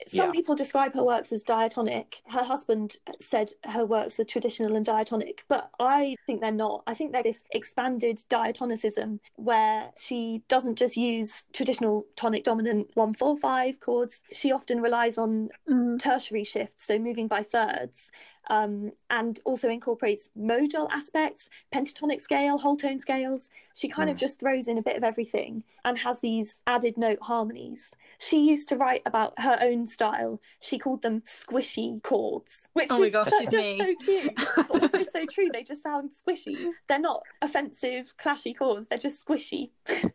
some 0.09 0.27
Yeah. 0.31 0.33
people 0.39 0.57
describe 0.57 0.93
her 0.95 1.05
works 1.05 1.31
as 1.37 1.43
diatonic 1.45 2.23
her 2.37 2.43
husband 2.53 2.89
said 3.21 3.49
her 3.75 3.85
works 3.87 4.19
are 4.19 4.25
traditional 4.35 4.75
and 4.75 4.85
diatonic 4.85 5.37
but 5.47 5.71
i 5.79 6.17
think 6.27 6.41
they're 6.41 6.51
not 6.67 6.83
i 6.89 6.95
think 6.95 7.13
they're 7.13 7.23
this 7.31 7.45
expanded 7.53 8.17
diatonicism 8.29 9.21
where 9.37 9.91
she 9.97 10.43
doesn't 10.49 10.77
just 10.77 10.97
use 10.97 11.47
traditional 11.53 12.05
tonic 12.17 12.43
dominant 12.43 12.89
145 12.95 13.79
chords 13.79 14.23
she 14.33 14.51
often 14.51 14.81
relies 14.81 15.19
on 15.19 15.49
Mm. 15.71 16.01
tertiary 16.01 16.43
shifts, 16.45 16.85
so 16.85 16.99
moving 16.99 17.29
by 17.29 17.43
thirds, 17.55 18.11
um, 18.51 18.91
and 19.11 19.41
also 19.45 19.69
incorporates 19.69 20.29
modal 20.35 20.89
aspects, 20.91 21.49
pentatonic 21.73 22.21
scale, 22.21 22.59
whole 22.59 22.77
tone 22.77 22.99
scales. 22.99 23.51
She 23.75 23.89
kind 23.89 24.11
of 24.11 24.17
Hmm. 24.17 24.21
just 24.21 24.39
throws 24.41 24.69
in 24.69 24.77
a 24.79 24.83
bit 24.83 24.97
of 24.97 25.05
everything 25.05 25.65
and 25.85 25.97
has 25.99 26.19
these 26.21 26.63
added 26.67 26.99
note 26.99 27.21
harmonies. 27.23 27.93
She 28.19 28.41
used 28.41 28.69
to 28.69 28.77
write 28.77 29.03
about 29.07 29.33
her 29.39 29.57
own 29.63 29.87
style. 29.87 30.41
She 30.61 30.79
called 30.79 31.03
them 31.03 31.23
squishy 31.23 32.03
chords, 32.03 32.69
which 32.75 32.89
Oh 32.91 32.99
my 32.99 33.07
is 33.07 33.13
gosh, 33.13 33.31
so- 33.31 33.39
she's 33.39 33.51
just 33.51 33.67
me. 33.69 33.79
so 33.79 34.05
cute, 34.05 34.35
but 34.57 34.71
also 34.71 35.03
so 35.05 35.25
true. 35.27 35.49
They 35.53 35.63
just 35.63 35.83
sound 35.83 36.11
squishy. 36.11 36.71
They're 36.89 36.99
not 36.99 37.23
offensive, 37.41 38.15
clashy 38.19 38.57
chords. 38.57 38.87
They're 38.89 38.99
just 38.99 39.25
squishy. 39.27 39.71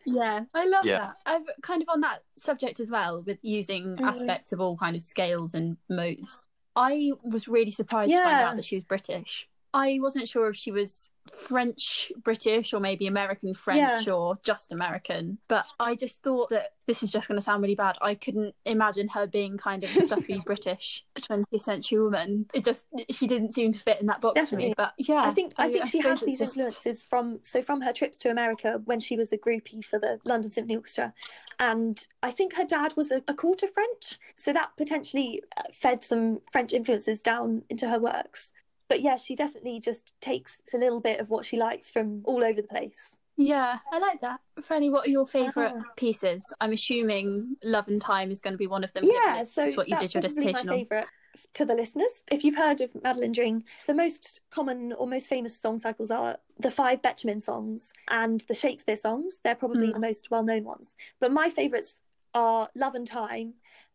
Yeah, 0.05 0.45
I 0.53 0.65
love 0.67 0.85
Yeah. 0.85 0.99
that. 0.99 1.17
I've 1.25 1.49
kind 1.61 1.81
of 1.81 1.89
on 1.89 2.01
that 2.01 2.23
subject 2.35 2.79
as 2.79 2.89
well 2.89 3.21
with 3.23 3.39
using 3.41 3.95
Mhm. 3.97 4.07
aspects 4.07 4.51
of 4.53 4.61
all 4.61 4.77
kind 4.77 4.95
of 4.95 5.01
scales 5.01 5.53
and 5.53 5.77
modes. 5.89 6.43
I 6.77 7.11
was 7.23 7.47
really 7.47 7.71
surprised 7.71 8.11
to 8.11 8.17
find 8.23 8.39
out 8.39 8.55
that 8.55 8.65
she 8.65 8.75
was 8.75 8.83
British. 8.83 9.49
I 9.73 9.99
wasn't 10.01 10.27
sure 10.27 10.49
if 10.49 10.55
she 10.55 10.71
was 10.71 11.09
French 11.35 12.11
British 12.23 12.73
or 12.73 12.79
maybe 12.79 13.07
American 13.07 13.53
French 13.53 14.07
or 14.07 14.39
just 14.43 14.71
American, 14.71 15.37
but 15.47 15.65
I 15.79 15.95
just 15.95 16.21
thought 16.23 16.49
that 16.51 16.73
this 16.85 17.03
is 17.03 17.11
just 17.11 17.27
going 17.27 17.37
to 17.37 17.43
sound 17.43 17.61
really 17.61 17.75
bad. 17.75 17.97
I 18.01 18.15
couldn't 18.15 18.55
imagine 18.65 19.09
her 19.09 19.27
being 19.27 19.57
kind 19.57 19.83
of 19.83 19.95
a 19.95 20.07
stuffy 20.07 20.41
British 20.45 21.05
20th 21.19 21.61
century 21.61 21.99
woman. 21.99 22.45
It 22.53 22.63
just 22.63 22.85
she 23.11 23.27
didn't 23.27 23.53
seem 23.53 23.71
to 23.73 23.79
fit 23.79 23.99
in 23.99 24.07
that 24.07 24.21
box 24.21 24.49
for 24.49 24.55
me. 24.55 24.73
But 24.75 24.93
yeah, 24.97 25.21
I 25.21 25.31
think 25.31 25.53
I, 25.57 25.69
think 25.69 25.87
she 25.87 25.99
has 25.99 26.21
these 26.21 26.39
just- 26.39 26.55
influences 26.55 27.03
from 27.03 27.39
so 27.43 27.61
from 27.61 27.81
her 27.81 27.93
trips 27.93 28.17
to 28.19 28.29
America 28.29 28.81
when 28.85 28.99
she 28.99 29.17
was 29.17 29.31
a 29.31 29.37
groupie 29.37 29.83
for 29.83 29.99
the 29.99 30.19
London 30.23 30.49
Symphony 30.49 30.77
Orchestra, 30.77 31.13
and 31.59 32.07
I 32.23 32.31
think 32.31 32.55
her 32.55 32.65
dad 32.65 32.93
was 32.95 33.11
a, 33.11 33.21
a 33.27 33.33
quarter 33.33 33.67
French, 33.67 34.17
so 34.35 34.53
that 34.53 34.71
potentially 34.77 35.43
uh, 35.57 35.63
fed 35.73 36.03
some 36.03 36.39
French 36.51 36.73
influences 36.73 37.19
down 37.19 37.63
into 37.69 37.89
her 37.89 37.99
works. 37.99 38.53
But 38.89 39.01
yeah, 39.01 39.17
she 39.17 39.35
definitely 39.35 39.79
just 39.79 40.13
takes 40.21 40.61
a 40.73 40.77
little 40.77 40.99
bit 41.01 41.19
of 41.19 41.29
what 41.29 41.45
she 41.45 41.57
likes 41.57 41.89
from 41.89 42.21
all 42.23 42.43
over 42.43 42.61
the 42.61 42.67
place. 42.67 43.15
Yeah, 43.39 43.77
I 43.91 43.99
like 43.99 44.21
that. 44.21 44.39
Frannie, 44.61 44.91
what 44.91 45.07
are 45.07 45.11
your 45.11 45.27
favourite 45.27 45.73
Ah. 45.77 45.83
pieces? 45.95 46.51
I'm 46.59 46.71
assuming 46.73 47.55
Love 47.63 47.87
and 47.87 48.01
Time 48.01 48.31
is 48.31 48.41
going 48.41 48.53
to 48.53 48.57
be 48.57 48.65
one 48.67 48.83
of 48.83 48.91
them. 48.93 49.03
Yeah, 49.05 49.41
it's 49.41 49.53
so 49.53 49.69
what 49.71 49.87
you 49.87 49.91
that's 49.95 50.05
did 50.05 50.13
your 50.15 50.21
dissertation 50.21 50.69
on. 50.69 50.75
favourite 50.79 51.05
to 51.53 51.65
the 51.65 51.75
listeners. 51.75 52.23
If 52.31 52.43
you've 52.43 52.55
heard 52.57 52.81
of 52.81 52.89
Madeleine 53.03 53.31
Dring, 53.33 53.63
the 53.85 53.93
most 53.93 54.41
common 54.49 54.91
or 54.93 55.05
most 55.05 55.27
famous 55.27 55.55
song 55.59 55.79
cycles 55.79 56.09
are 56.09 56.37
the 56.57 56.71
five 56.71 57.03
Betjeman 57.03 57.43
songs 57.43 57.93
and 58.09 58.41
the 58.47 58.55
Shakespeare 58.55 58.95
songs. 58.95 59.39
They're 59.43 59.53
probably 59.53 59.89
Mm. 59.89 59.93
the 59.93 59.99
most 59.99 60.31
well-known 60.31 60.63
ones. 60.63 60.95
But 61.19 61.31
my 61.31 61.49
favourites 61.49 62.01
are 62.33 62.69
Love 62.73 62.95
and 62.95 63.05
Time 63.05 63.53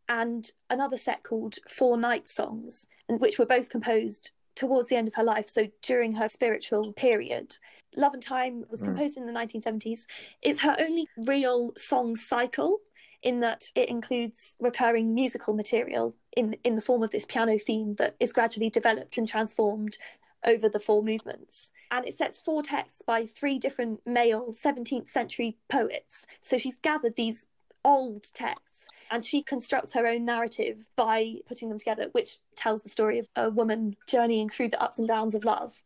and 0.09 0.53
another 0.71 0.97
set 0.97 1.25
called 1.25 1.59
Four 1.69 1.97
Night 1.97 2.29
Songs, 2.29 2.87
and 3.09 3.19
which 3.21 3.41
were 3.41 3.47
both 3.47 3.71
composed 3.71 4.31
towards 4.55 4.89
the 4.89 4.97
end 4.97 5.09
of 5.09 5.15
her 5.15 5.25
life, 5.25 5.49
so 5.49 5.69
during 5.83 6.15
her 6.15 6.29
spiritual 6.29 6.93
period. 6.93 7.57
Love 7.97 8.15
and 8.15 8.23
Time 8.23 8.65
was 8.71 8.83
Mm. 8.83 8.87
composed 8.87 9.17
in 9.17 9.27
the 9.27 9.33
1970s. 9.33 10.07
It's 10.41 10.61
her 10.61 10.77
only 10.79 11.09
real 11.27 11.73
song 11.77 12.17
cycle 12.17 12.81
in 13.23 13.41
that 13.41 13.65
it 13.75 13.89
includes 13.89 14.57
recurring 14.59 15.15
musical 15.15 15.55
material 15.55 16.15
in 16.37 16.55
in 16.65 16.75
the 16.75 16.81
form 16.81 17.03
of 17.03 17.11
this 17.11 17.25
piano 17.27 17.59
theme 17.59 17.95
that 17.97 18.17
is 18.19 18.33
gradually 18.33 18.71
developed 18.71 19.17
and 19.19 19.29
transformed 19.29 19.97
over 20.45 20.69
the 20.69 20.81
four 20.81 21.03
movements. 21.05 21.71
And 21.93 22.07
it 22.07 22.15
sets 22.15 22.41
four 22.41 22.63
texts 22.63 23.01
by 23.03 23.27
three 23.27 23.59
different 23.61 24.05
male 24.07 24.53
17th 24.53 25.11
century 25.11 25.57
poets. 25.69 26.27
So 26.41 26.59
she's 26.59 26.77
gathered 26.77 27.15
these 27.15 27.47
old 27.85 28.33
texts 28.35 28.89
and 29.13 29.23
she 29.25 29.43
constructs 29.43 29.93
her 29.93 30.07
own 30.07 30.25
narrative 30.25 30.89
by 30.97 31.35
putting 31.47 31.69
them 31.69 31.79
together, 31.79 32.09
which 32.13 32.39
tells 32.57 32.83
the 32.83 32.89
story 32.89 33.19
of 33.19 33.29
a 33.37 33.51
woman 33.51 33.95
journeying 34.09 34.49
through 34.49 34.71
the 34.71 34.83
ups 34.83 34.99
and 34.99 35.07
downs 35.07 35.35
of 35.35 35.45
love. 35.45 35.81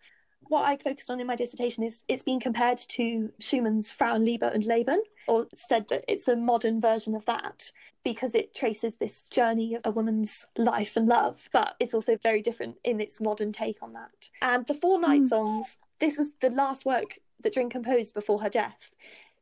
What 0.48 0.64
I 0.64 0.76
focused 0.76 1.10
on 1.10 1.20
in 1.20 1.26
my 1.26 1.34
dissertation 1.34 1.82
is 1.82 2.04
it's 2.06 2.22
been 2.22 2.38
compared 2.38 2.78
to 2.78 3.32
Schumann's 3.40 3.92
Frauenliebe 3.92 4.54
und 4.54 4.64
Leben, 4.64 5.02
or 5.26 5.48
said 5.56 5.88
that 5.88 6.04
it's 6.06 6.28
a 6.28 6.36
modern 6.36 6.80
version 6.80 7.16
of 7.16 7.26
that 7.26 7.72
because 8.04 8.36
it 8.36 8.54
traces 8.54 8.94
this 8.94 9.26
journey 9.26 9.74
of 9.74 9.80
a 9.84 9.90
woman's 9.90 10.46
life 10.56 10.96
and 10.96 11.08
love, 11.08 11.48
but 11.52 11.74
it's 11.80 11.94
also 11.94 12.16
very 12.22 12.40
different 12.40 12.76
in 12.84 13.00
its 13.00 13.20
modern 13.20 13.50
take 13.50 13.82
on 13.82 13.92
that. 13.94 14.30
And 14.40 14.64
the 14.68 14.74
Four 14.74 15.00
Night 15.00 15.22
Mm. 15.22 15.28
Songs, 15.28 15.78
this 15.98 16.16
was 16.16 16.30
the 16.40 16.50
last 16.50 16.86
work 16.86 17.18
that 17.40 17.52
Dring 17.52 17.68
composed 17.68 18.14
before 18.14 18.40
her 18.40 18.48
death. 18.48 18.92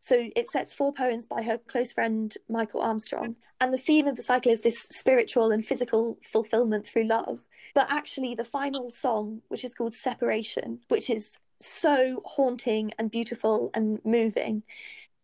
So 0.05 0.29
it 0.37 0.51
sets 0.51 0.75
four 0.75 0.93
poems 0.93 1.25
by 1.25 1.43
her 1.45 1.57
close 1.57 1.91
friend 1.91 2.37
Michael 2.51 2.83
Armstrong. 2.83 3.37
And 3.59 3.73
the 3.73 3.79
theme 3.79 4.07
of 4.07 4.17
the 4.17 4.23
cycle 4.23 4.53
is 4.53 4.61
this 4.61 4.83
spiritual 4.83 5.51
and 5.51 5.65
physical 5.65 6.19
fulfillment 6.23 6.87
through 6.87 7.09
love. 7.09 7.41
But 7.75 7.87
actually, 7.89 8.35
the 8.35 8.45
final 8.45 8.91
song, 8.91 9.41
which 9.49 9.65
is 9.65 9.75
called 9.75 9.95
Separation, 9.95 10.81
which 10.89 11.09
is 11.09 11.39
so 11.59 12.21
haunting 12.27 12.93
and 12.99 13.11
beautiful 13.11 13.71
and 13.73 13.99
moving, 14.05 14.63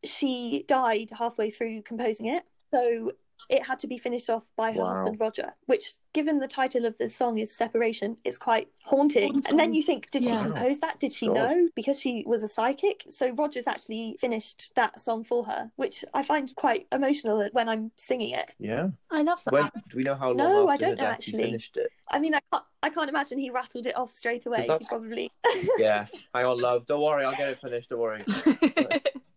she 0.02 0.64
died 0.66 1.10
halfway 1.10 1.50
through 1.50 1.82
composing 1.82 2.28
it. 2.28 2.44
So 2.70 3.12
it 3.48 3.64
had 3.66 3.78
to 3.80 3.86
be 3.86 3.98
finished 3.98 4.28
off 4.30 4.48
by 4.56 4.72
her 4.72 4.78
Wow. 4.78 4.86
husband 4.88 5.18
Roger, 5.20 5.54
which, 5.66 5.92
given 6.12 6.38
the 6.38 6.48
title 6.48 6.84
of 6.84 6.96
the 6.98 7.08
song 7.08 7.38
is 7.38 7.54
Separation, 7.56 8.16
it's 8.24 8.38
quite 8.38 8.68
haunting. 8.84 9.32
Haunting. 9.32 9.50
And 9.50 9.58
then 9.58 9.74
you 9.74 9.82
think, 9.82 10.10
did 10.10 10.24
she 10.24 10.30
compose 10.30 10.78
that? 10.80 10.98
Did 11.00 11.12
she 11.12 11.26
God. 11.26 11.34
know? 11.34 11.68
Because 11.74 11.98
she 12.00 12.24
was 12.26 12.42
a 12.42 12.48
psychic. 12.48 13.04
So 13.08 13.30
Roger's 13.30 13.66
actually 13.66 14.16
finished 14.20 14.72
that 14.76 15.00
song 15.00 15.24
for 15.24 15.44
her, 15.44 15.70
which 15.76 16.04
I 16.14 16.22
find 16.22 16.52
quite 16.56 16.86
emotional 16.92 17.48
when 17.52 17.68
I'm 17.68 17.90
singing 17.96 18.30
it. 18.34 18.54
Yeah. 18.58 18.88
I 19.10 19.22
love 19.22 19.42
that. 19.44 19.52
When 19.52 19.70
do 19.88 19.96
we 19.96 20.02
know 20.02 20.14
how 20.14 20.28
long 20.28 20.36
No, 20.36 20.68
I 20.68 20.76
don't 20.76 20.90
her 20.90 20.96
know, 20.96 21.02
death 21.02 21.12
actually. 21.14 21.38
he 21.38 21.44
finished 21.50 21.76
it? 21.76 21.90
I 22.10 22.18
mean, 22.18 22.34
I 22.34 22.40
can't, 22.52 22.64
I 22.82 22.90
can't 22.90 23.08
imagine 23.08 23.38
he 23.38 23.50
rattled 23.50 23.86
it 23.86 23.96
off 23.96 24.12
straight 24.12 24.46
away. 24.46 24.62
He 24.62 24.86
probably. 24.88 25.30
Yeah. 25.78 26.06
Hang 26.34 26.46
on, 26.46 26.58
love. 26.58 26.86
Don't 26.86 27.00
worry, 27.02 27.24
I'll 27.24 27.36
get 27.36 27.50
it 27.50 27.60
finished. 27.60 27.88
Don't 27.90 28.00
worry. 28.00 28.24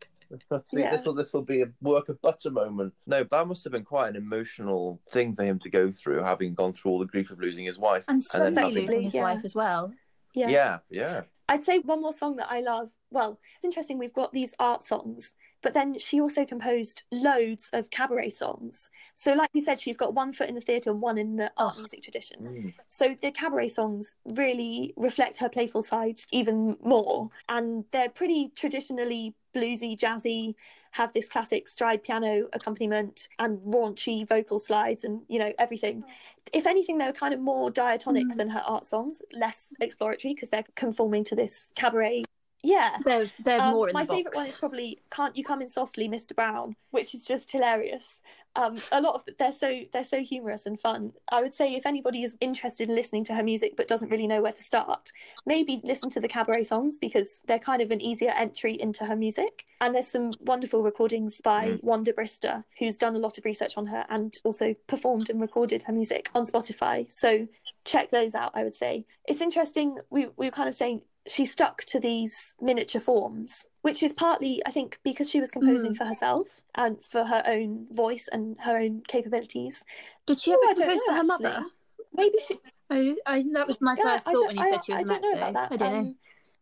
I 0.52 0.58
think 0.58 0.64
Yeah. 0.84 0.92
this 0.92 1.06
will 1.06 1.14
this 1.14 1.34
will 1.34 1.42
be 1.44 1.62
a 1.62 1.68
work 1.82 2.10
of 2.10 2.22
butter 2.22 2.50
moment. 2.52 2.94
No, 3.08 3.24
that 3.24 3.48
must 3.48 3.64
have 3.64 3.74
been 3.74 3.84
quite 3.86 4.10
an 4.10 4.16
emotional 4.16 5.02
thing 5.12 5.36
for 5.36 5.44
him 5.44 5.60
to 5.60 5.70
go 5.70 5.92
through, 5.92 6.24
having 6.24 6.54
gone 6.54 6.74
through 6.74 6.92
all 6.92 7.00
the 7.00 7.06
grief 7.06 7.32
of 7.32 7.40
losing 7.40 7.66
his 7.66 7.80
wife. 7.80 8.06
and 8.08 8.22
And 8.34 8.44
then 8.44 8.54
suddenly 8.54 8.82
losing 8.82 9.04
his 9.04 9.16
Yeah. 9.16 9.24
wife 9.24 9.42
as 9.44 9.56
well. 9.56 9.94
yeah. 10.34 10.48
Yeah, 10.50 10.80
yeah. 10.90 11.22
I'd 11.50 11.64
say 11.64 11.80
one 11.80 12.02
more 12.02 12.14
song 12.14 12.38
that 12.38 12.48
I 12.50 12.62
love. 12.62 12.90
Well, 13.12 13.40
it's 13.58 13.66
interesting. 13.66 13.98
We've 14.00 14.14
got 14.14 14.32
these 14.32 14.54
art 14.60 14.82
songs, 14.84 15.34
but 15.64 15.74
then 15.74 15.98
she 15.98 16.22
also 16.22 16.46
composed 16.46 17.04
loads 17.12 17.70
of 17.74 17.90
cabaret 17.90 18.30
songs. 18.30 18.92
So, 19.16 19.34
like 19.34 19.50
you 19.54 19.62
said, 19.62 19.80
she's 19.80 19.98
got 19.98 20.14
one 20.14 20.34
foot 20.34 20.50
in 20.50 20.56
the 20.56 20.62
theatre 20.62 20.92
and 20.92 21.02
one 21.02 21.18
in 21.18 21.38
the 21.38 21.52
art 21.58 21.74
Oh. 21.76 21.80
music 21.80 22.04
tradition. 22.04 22.40
Mm. 22.42 22.74
So 22.88 23.16
the 23.22 23.32
cabaret 23.32 23.70
songs 23.70 24.16
really 24.26 24.94
reflect 24.98 25.38
her 25.38 25.50
playful 25.50 25.82
side 25.82 26.20
even 26.32 26.78
more, 26.84 27.30
and 27.50 27.86
they're 27.92 28.10
pretty 28.10 28.52
traditionally 28.56 29.34
bluesy, 29.56 29.98
jazzy. 29.98 30.54
Have 30.92 31.12
this 31.14 31.28
classic 31.28 31.68
stride 31.68 32.04
piano 32.04 32.48
accompaniment 32.54 33.28
and 33.40 33.60
raunchy 33.62 34.28
vocal 34.28 34.60
slides, 34.60 35.04
and 35.04 35.22
you 35.28 35.40
know 35.40 35.52
everything. 35.58 36.04
If 36.52 36.68
anything, 36.68 37.00
they're 37.00 37.14
kind 37.14 37.34
of 37.34 37.40
more 37.40 37.72
diatonic 37.72 38.28
Mm. 38.28 38.38
than 38.38 38.50
her 38.50 38.64
art 38.66 38.86
songs, 38.86 39.22
less 39.32 39.74
exploratory 39.80 40.34
because 40.36 40.50
they're 40.50 40.66
conforming 40.76 41.24
to 41.26 41.36
this 41.36 41.72
cabaret. 41.76 42.26
Yeah, 42.64 42.98
They're 43.04 43.30
they're 43.40 43.62
um, 43.62 43.72
more 43.72 43.90
in 43.90 43.94
my 43.94 44.06
favourite 44.06 44.36
one 44.36 44.48
is 44.48 44.56
probably 44.56 45.00
"Can't 45.12 45.36
You 45.36 45.44
Come 45.44 45.62
In 45.62 45.68
Softly, 45.70 46.08
Mr. 46.08 46.34
Brown," 46.34 46.76
which 46.92 47.14
is 47.14 47.26
just 47.26 47.52
hilarious. 47.52 48.22
Um, 48.56 48.78
a 48.92 49.02
lot 49.02 49.16
of 49.16 49.24
they're 49.38 49.52
so 49.52 49.82
they're 49.92 50.04
so 50.06 50.22
humorous 50.22 50.66
and 50.66 50.80
fun. 50.80 51.12
I 51.30 51.42
would 51.42 51.54
say 51.54 51.74
if 51.76 51.86
anybody 51.86 52.24
is 52.24 52.38
interested 52.40 52.88
in 52.88 52.96
listening 52.96 53.26
to 53.26 53.34
her 53.34 53.44
music 53.44 53.74
but 53.76 53.88
doesn't 53.90 54.10
really 54.10 54.28
know 54.28 54.42
where 54.42 54.52
to 54.54 54.62
start, 54.62 55.12
maybe 55.46 55.82
listen 55.84 56.10
to 56.12 56.22
the 56.22 56.28
cabaret 56.30 56.64
songs 56.64 56.98
because 56.98 57.42
they're 57.48 57.60
kind 57.60 57.82
of 57.82 57.92
an 57.92 58.00
easier 58.00 58.32
entry 58.32 58.80
into 58.80 59.04
her 59.06 59.16
music. 59.16 59.66
And 59.82 59.94
there's 59.94 60.08
some 60.08 60.32
wonderful 60.40 60.84
recordings 60.84 61.42
by 61.42 61.66
Mm. 61.72 61.84
Wanda 61.84 62.14
Brister, 62.14 62.64
who's 62.80 62.98
done 62.98 63.16
a 63.16 63.20
lot 63.20 63.38
of 63.38 63.44
research 63.46 63.76
on 63.78 63.88
her 63.88 64.06
and 64.10 64.34
also 64.46 64.74
performed 64.88 65.30
and 65.30 65.42
recorded 65.42 65.84
her 65.84 65.94
music 65.94 66.30
on 66.34 66.44
Spotify. 66.44 67.12
So 67.12 67.48
check 67.86 68.10
those 68.12 68.36
out. 68.36 68.52
I 68.56 68.64
would 68.64 68.76
say 68.76 69.06
it's 69.26 69.42
interesting. 69.42 69.98
We 70.10 70.28
we 70.38 70.48
were 70.48 70.52
kind 70.52 70.70
of 70.70 70.76
saying 70.76 71.02
she 71.28 71.46
stuck 71.46 71.84
to 71.86 72.00
these 72.00 72.54
miniature 72.60 73.02
forms, 73.02 73.66
which 73.82 74.04
is 74.04 74.12
partly, 74.14 74.62
I 74.66 74.72
think, 74.72 75.00
because 75.04 75.30
she 75.30 75.40
was 75.40 75.52
composing 75.52 75.94
Mm. 75.94 75.98
for 75.98 76.06
herself 76.06 76.62
and 76.76 77.02
for 77.04 77.24
her 77.24 77.42
own 77.46 77.88
voice 77.92 78.28
and 78.32 78.58
her 78.60 78.78
own 78.78 79.04
capabilities. 79.08 79.84
Did 80.26 80.40
she 80.40 80.52
Oh, 80.52 80.56
ever 80.56 80.74
don't 80.74 80.80
compose 80.80 80.98
know, 80.98 81.06
for 81.06 81.12
her 81.14 81.20
actually. 81.20 81.46
mother? 81.46 81.66
Maybe 82.14 82.38
she. 82.46 82.60
I, 82.90 83.16
I 83.26 83.46
that 83.54 83.68
was 83.68 83.80
my 83.82 83.96
Yeah, 83.96 84.04
first 84.04 84.26
thought 84.26 84.48
when 84.48 84.58
you 84.58 84.64
I, 84.64 84.70
said 84.70 84.86
she 84.86 84.94
was 84.94 85.00
I 85.00 85.04
a 85.04 85.08
don't 85.08 85.22
know 85.22 85.32
about 85.32 85.54
that. 85.54 85.72
I 85.72 85.78
don't 85.78 85.94
know. 85.94 86.00
Um, 86.00 86.16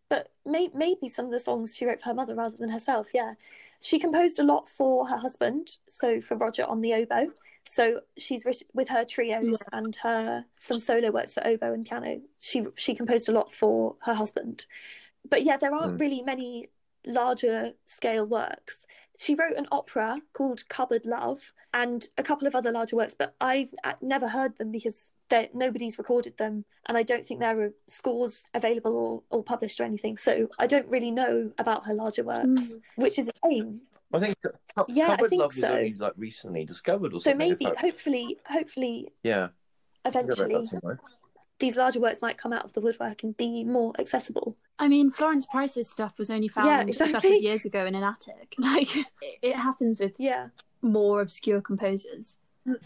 But 0.10 0.32
may, 0.46 0.70
maybe 0.74 1.10
some 1.10 1.26
of 1.26 1.32
the 1.32 1.40
songs 1.40 1.76
she 1.76 1.86
wrote 1.86 2.00
for 2.00 2.10
her 2.10 2.14
mother 2.14 2.36
rather 2.36 2.58
than 2.58 2.70
herself. 2.70 3.10
Yeah, 3.14 3.34
she 3.82 3.98
composed 3.98 4.40
a 4.40 4.44
lot 4.44 4.68
for 4.68 5.08
her 5.08 5.18
husband, 5.18 5.78
so 5.90 6.22
for 6.22 6.36
Roger 6.38 6.66
on 6.66 6.82
the 6.82 6.94
oboe. 6.94 7.32
So 7.66 8.02
she's 8.18 8.46
written 8.46 8.68
with 8.74 8.90
her 8.90 9.06
trios 9.06 9.62
and 9.72 9.96
her 9.98 10.46
some 10.58 10.80
solo 10.80 11.12
works 11.12 11.34
for 11.36 11.46
oboe 11.46 11.74
and 11.74 11.86
piano. 11.86 12.22
She 12.40 12.66
she 12.76 12.96
composed 12.96 13.30
a 13.30 13.32
lot 13.32 13.54
for 13.54 13.96
her 14.02 14.14
husband. 14.14 14.66
But 15.30 15.44
yeah, 15.44 15.58
there 15.58 15.74
aren't 15.74 15.98
Mm. 15.98 16.02
really 16.02 16.22
many 16.24 16.70
larger 17.06 17.74
scale 17.86 18.26
works. 18.26 18.86
She 19.20 19.36
wrote 19.36 19.56
an 19.58 19.68
opera 19.72 20.20
called 20.34 20.68
Cupboard 20.70 21.06
Love 21.06 21.54
and 21.74 22.08
a 22.18 22.24
couple 22.24 22.48
of 22.48 22.56
other 22.56 22.72
larger 22.72 22.96
works, 22.96 23.14
but 23.14 23.36
I've 23.40 23.74
uh, 23.84 23.94
never 24.02 24.28
heard 24.28 24.58
them 24.58 24.72
because 24.72 25.12
nobody's 25.54 25.98
recorded 25.98 26.38
them, 26.38 26.66
and 26.88 26.98
I 26.98 27.04
don't 27.04 27.26
think 27.26 27.40
there 27.40 27.62
are 27.62 27.74
scores 27.88 28.46
available 28.54 28.96
or, 28.96 29.24
or 29.30 29.44
published 29.44 29.80
or 29.80 29.84
anything. 29.84 30.18
So 30.18 30.50
I 30.60 30.66
don't 30.68 30.88
really 30.88 31.12
know 31.12 31.52
about 31.60 31.86
her 31.86 31.94
larger 31.94 32.24
works, 32.24 32.76
which 32.96 33.20
is 33.20 33.30
a 33.30 33.32
shame. 33.48 33.82
I 34.14 34.20
think 34.20 34.36
Cu- 34.42 34.86
Yeah, 34.90 35.12
I 35.12 35.18
think 35.28 35.40
Love 35.42 35.54
so. 35.54 35.70
was 35.70 35.78
only 35.78 35.94
like 35.94 36.14
recently 36.18 36.66
discovered 36.66 37.14
or 37.14 37.20
So 37.20 37.32
something. 37.32 37.52
in 37.52 37.58
maybe, 37.60 37.76
hopefully, 37.78 38.38
hopefully, 38.46 39.10
yeah. 39.24 39.50
I 40.04 40.10
read 40.10 40.14
that 40.28 40.40
eventually, 40.40 40.98
these 41.60 41.78
larger 41.78 42.00
works 42.00 42.22
might 42.22 42.38
come 42.38 42.52
out 42.54 42.66
of 42.66 42.74
the 42.74 42.82
woodwork 42.82 43.22
and 43.24 43.38
be 43.38 43.64
more 43.64 43.94
accessible. 44.00 44.58
I 44.80 44.88
mean, 44.88 45.12
Florence 45.12 45.46
Price's 45.46 45.90
stuff 45.90 46.18
was 46.18 46.32
only 46.32 46.48
found 46.48 46.68
Yeah, 46.68 47.06
a 47.06 47.12
couple 47.12 47.36
of 47.36 47.42
years 47.44 47.66
ago 47.66 47.86
in 47.86 47.94
an 47.94 48.04
attic. 48.04 48.56
Like 48.60 48.96
it, 48.96 49.06
it 49.44 49.56
happens 49.56 50.00
with 50.00 50.14
Yeah. 50.20 50.48
more 50.82 51.22
obscure 51.22 51.62
composers. 51.62 52.38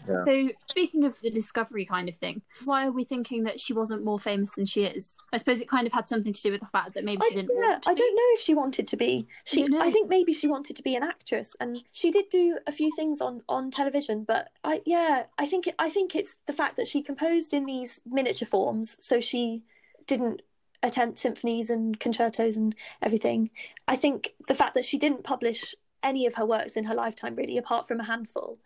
Yeah. 0.08 0.16
So, 0.18 0.48
speaking 0.68 1.04
of 1.04 1.20
the 1.20 1.30
discovery 1.30 1.84
kind 1.84 2.08
of 2.08 2.16
thing, 2.16 2.42
why 2.64 2.86
are 2.86 2.92
we 2.92 3.04
thinking 3.04 3.44
that 3.44 3.60
she 3.60 3.72
wasn't 3.72 4.04
more 4.04 4.18
famous 4.18 4.54
than 4.54 4.66
she 4.66 4.84
is? 4.84 5.16
I 5.32 5.38
suppose 5.38 5.60
it 5.60 5.68
kind 5.68 5.86
of 5.86 5.92
had 5.92 6.08
something 6.08 6.32
to 6.32 6.42
do 6.42 6.52
with 6.52 6.60
the 6.60 6.66
fact 6.66 6.94
that 6.94 7.04
maybe 7.04 7.22
I, 7.22 7.28
she 7.28 7.34
didn't 7.36 7.50
yeah, 7.56 7.78
I 7.86 7.94
be. 7.94 8.00
don't 8.00 8.16
know 8.16 8.28
if 8.32 8.40
she 8.40 8.54
wanted 8.54 8.88
to 8.88 8.96
be. 8.96 9.26
She, 9.44 9.64
know. 9.64 9.80
I 9.80 9.90
think 9.90 10.08
maybe 10.08 10.32
she 10.32 10.46
wanted 10.46 10.76
to 10.76 10.82
be 10.82 10.94
an 10.94 11.02
actress, 11.02 11.56
and 11.60 11.82
she 11.90 12.10
did 12.10 12.28
do 12.28 12.58
a 12.66 12.72
few 12.72 12.90
things 12.94 13.20
on 13.20 13.42
on 13.48 13.70
television. 13.70 14.24
But 14.24 14.50
I, 14.64 14.82
yeah, 14.84 15.24
I 15.38 15.46
think 15.46 15.66
it, 15.66 15.74
I 15.78 15.90
think 15.90 16.14
it's 16.14 16.36
the 16.46 16.52
fact 16.52 16.76
that 16.76 16.88
she 16.88 17.02
composed 17.02 17.52
in 17.54 17.66
these 17.66 18.00
miniature 18.06 18.46
forms, 18.46 18.96
so 19.04 19.20
she 19.20 19.62
didn't 20.06 20.42
attempt 20.82 21.18
symphonies 21.18 21.70
and 21.70 21.98
concertos 21.98 22.56
and 22.56 22.74
everything. 23.02 23.50
I 23.88 23.96
think 23.96 24.34
the 24.46 24.54
fact 24.54 24.74
that 24.74 24.84
she 24.84 24.98
didn't 24.98 25.24
publish 25.24 25.74
any 26.02 26.26
of 26.26 26.34
her 26.34 26.46
works 26.46 26.76
in 26.76 26.84
her 26.84 26.94
lifetime, 26.94 27.34
really, 27.34 27.58
apart 27.58 27.88
from 27.88 28.00
a 28.00 28.04
handful. 28.04 28.58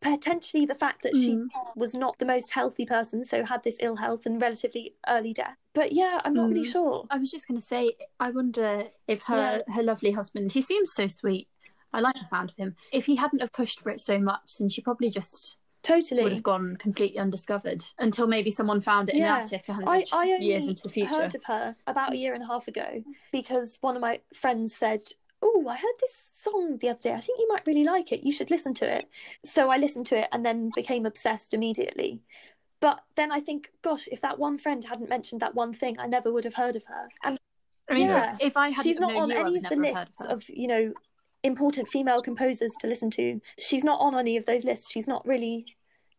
Potentially, 0.00 0.64
the 0.64 0.74
fact 0.76 1.02
that 1.02 1.16
she 1.16 1.34
Mm. 1.34 1.48
was 1.74 1.92
not 1.94 2.16
the 2.18 2.24
most 2.24 2.52
healthy 2.52 2.86
person, 2.86 3.24
so 3.24 3.44
had 3.44 3.64
this 3.64 3.76
ill 3.80 3.96
health 3.96 4.26
and 4.26 4.40
relatively 4.40 4.94
early 5.08 5.32
death. 5.32 5.56
But 5.74 5.92
yeah, 5.92 6.20
I'm 6.24 6.34
not 6.34 6.48
really 6.50 6.62
Mm. 6.62 6.72
sure. 6.72 7.06
I 7.10 7.18
was 7.18 7.30
just 7.30 7.48
going 7.48 7.58
to 7.58 7.64
say, 7.64 7.96
I 8.20 8.30
wonder 8.30 8.88
if 9.08 9.22
her 9.24 9.62
her 9.66 9.82
lovely 9.82 10.12
husband, 10.12 10.52
he 10.52 10.60
seems 10.62 10.92
so 10.92 11.08
sweet. 11.08 11.48
I 11.92 12.00
like 12.00 12.14
the 12.14 12.26
sound 12.26 12.50
of 12.50 12.56
him. 12.56 12.76
If 12.92 13.06
he 13.06 13.16
hadn't 13.16 13.40
have 13.40 13.52
pushed 13.52 13.80
for 13.80 13.90
it 13.90 13.98
so 14.00 14.18
much, 14.20 14.56
then 14.58 14.68
she 14.68 14.82
probably 14.82 15.10
just 15.10 15.56
Totally. 15.82 16.22
would 16.22 16.32
have 16.32 16.42
gone 16.42 16.76
completely 16.76 17.18
undiscovered 17.18 17.82
until 17.98 18.26
maybe 18.26 18.50
someone 18.50 18.80
found 18.80 19.08
it 19.08 19.14
in 19.16 19.22
Yeah. 19.22 19.38
an 19.38 19.42
attic 19.44 19.66
hundred 19.66 19.88
I, 19.88 20.04
I 20.12 20.32
only 20.32 20.46
years 20.46 20.66
into 20.66 20.82
the 20.82 20.90
future. 20.90 21.08
heard 21.14 21.34
of 21.34 21.44
her 21.44 21.76
about 21.86 22.12
a 22.12 22.16
year 22.16 22.34
and 22.34 22.42
a 22.42 22.46
half 22.46 22.68
ago 22.68 23.02
because 23.32 23.78
one 23.80 23.96
of 23.96 24.02
my 24.02 24.20
friends 24.34 24.74
said, 24.76 25.00
Oh, 25.40 25.66
I 25.68 25.76
heard 25.76 25.94
this 26.00 26.14
song 26.14 26.78
the 26.80 26.88
other 26.88 26.98
day. 26.98 27.12
I 27.12 27.20
think 27.20 27.38
you 27.38 27.48
might 27.48 27.66
really 27.66 27.84
like 27.84 28.10
it. 28.12 28.24
You 28.24 28.32
should 28.32 28.50
listen 28.50 28.74
to 28.74 28.92
it. 28.92 29.08
So 29.44 29.70
I 29.70 29.76
listened 29.76 30.06
to 30.06 30.18
it 30.18 30.28
and 30.32 30.44
then 30.44 30.70
became 30.74 31.06
obsessed 31.06 31.54
immediately. 31.54 32.22
But 32.80 33.00
then 33.16 33.32
I 33.32 33.40
think, 33.40 33.70
gosh, 33.82 34.08
if 34.10 34.20
that 34.20 34.38
one 34.38 34.58
friend 34.58 34.84
hadn't 34.84 35.08
mentioned 35.08 35.42
that 35.42 35.54
one 35.54 35.72
thing, 35.72 35.96
I 35.98 36.06
never 36.06 36.32
would 36.32 36.44
have 36.44 36.54
heard 36.54 36.76
of 36.76 36.84
her. 36.86 37.08
And 37.24 37.38
I 37.88 37.94
mean, 37.94 38.08
Yeah. 38.08 38.36
if 38.40 38.56
I 38.56 38.70
had 38.70 38.84
she's 38.84 38.98
not 38.98 39.14
on 39.14 39.30
you, 39.30 39.36
any 39.38 39.56
of 39.56 39.62
the 39.64 39.76
never 39.76 39.86
have 39.86 39.96
heard 39.96 40.08
lists 40.08 40.24
of, 40.24 40.30
of 40.30 40.48
you 40.48 40.68
know 40.68 40.92
important 41.44 41.88
female 41.88 42.20
composers 42.22 42.72
to 42.80 42.86
listen 42.86 43.10
to. 43.10 43.40
She's 43.58 43.84
not 43.84 44.00
on 44.00 44.16
any 44.16 44.36
of 44.36 44.46
those 44.46 44.64
lists. 44.64 44.90
She's 44.90 45.08
not 45.08 45.26
really. 45.26 45.66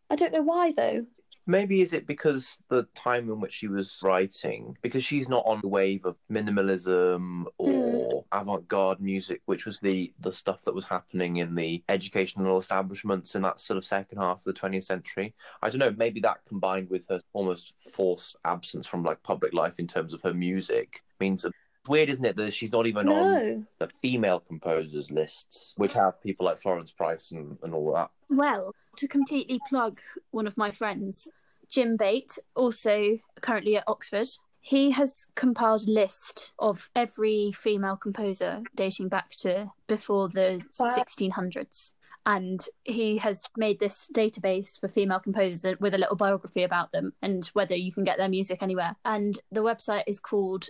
I 0.09 0.15
don't 0.15 0.33
know 0.33 0.41
why 0.41 0.71
though. 0.71 1.05
Maybe 1.49 1.81
is 1.81 1.93
it 1.93 2.05
because 2.05 2.59
the 2.69 2.83
time 2.93 3.27
in 3.27 3.39
which 3.39 3.53
she 3.53 3.67
was 3.67 3.99
writing, 4.03 4.77
because 4.83 5.03
she's 5.03 5.27
not 5.27 5.43
on 5.47 5.61
the 5.61 5.67
wave 5.67 6.05
of 6.05 6.15
minimalism 6.31 7.45
or 7.57 8.23
hmm. 8.31 8.39
avant-garde 8.39 9.01
music, 9.01 9.41
which 9.45 9.65
was 9.65 9.79
the 9.79 10.13
the 10.19 10.31
stuff 10.31 10.63
that 10.65 10.75
was 10.75 10.85
happening 10.85 11.37
in 11.37 11.55
the 11.55 11.83
educational 11.89 12.59
establishments 12.59 13.33
in 13.33 13.41
that 13.41 13.59
sort 13.59 13.79
of 13.79 13.83
second 13.83 14.19
half 14.19 14.37
of 14.37 14.43
the 14.43 14.53
20th 14.53 14.83
century. 14.83 15.33
I 15.63 15.71
don't 15.71 15.79
know. 15.79 15.95
Maybe 15.97 16.19
that 16.19 16.45
combined 16.45 16.87
with 16.87 17.07
her 17.07 17.19
almost 17.33 17.73
forced 17.95 18.35
absence 18.45 18.85
from 18.85 19.01
like 19.03 19.23
public 19.23 19.51
life 19.51 19.79
in 19.79 19.87
terms 19.87 20.13
of 20.13 20.21
her 20.21 20.35
music 20.35 21.01
means 21.19 21.41
that. 21.41 21.51
It's 21.81 21.89
weird, 21.89 22.09
isn't 22.09 22.25
it, 22.25 22.35
that 22.35 22.53
she's 22.53 22.73
not 22.73 22.85
even 22.85 23.07
on 23.07 23.65
the 23.79 23.89
female 24.03 24.41
composers 24.41 25.09
lists, 25.09 25.73
which 25.77 25.93
have 25.93 26.21
people 26.21 26.45
like 26.45 26.59
Florence 26.59 26.91
Price 26.91 27.31
and, 27.31 27.57
and 27.63 27.73
all 27.73 27.93
that. 27.93 28.11
Well, 28.29 28.75
to 28.97 29.07
completely 29.07 29.59
plug 29.69 29.97
one 30.31 30.45
of 30.45 30.57
my 30.57 30.71
friends, 30.71 31.29
Jim 31.69 31.97
Bate, 31.97 32.37
also 32.55 33.19
currently 33.41 33.77
at 33.77 33.83
Oxford, 33.87 34.27
he 34.61 34.91
has 34.91 35.27
compiled 35.35 35.87
a 35.87 35.91
list 35.91 36.53
of 36.59 36.89
every 36.95 37.51
female 37.51 37.95
composer 37.95 38.61
dating 38.75 39.07
back 39.07 39.31
to 39.31 39.71
before 39.87 40.27
the 40.29 40.63
Wow. 40.79 40.95
1600s. 40.97 41.93
And 42.25 42.63
he 42.83 43.17
has 43.17 43.45
made 43.55 43.79
this 43.79 44.11
database 44.13 44.79
for 44.79 44.87
female 44.87 45.19
composers 45.19 45.79
with 45.79 45.93
a 45.93 45.97
little 45.97 46.17
biography 46.17 46.63
about 46.63 46.91
them 46.91 47.13
and 47.21 47.45
whether 47.53 47.75
you 47.75 47.91
can 47.91 48.03
get 48.03 48.17
their 48.17 48.29
music 48.29 48.61
anywhere. 48.61 48.97
And 49.05 49.39
the 49.51 49.63
website 49.63 50.03
is 50.05 50.19
called 50.19 50.67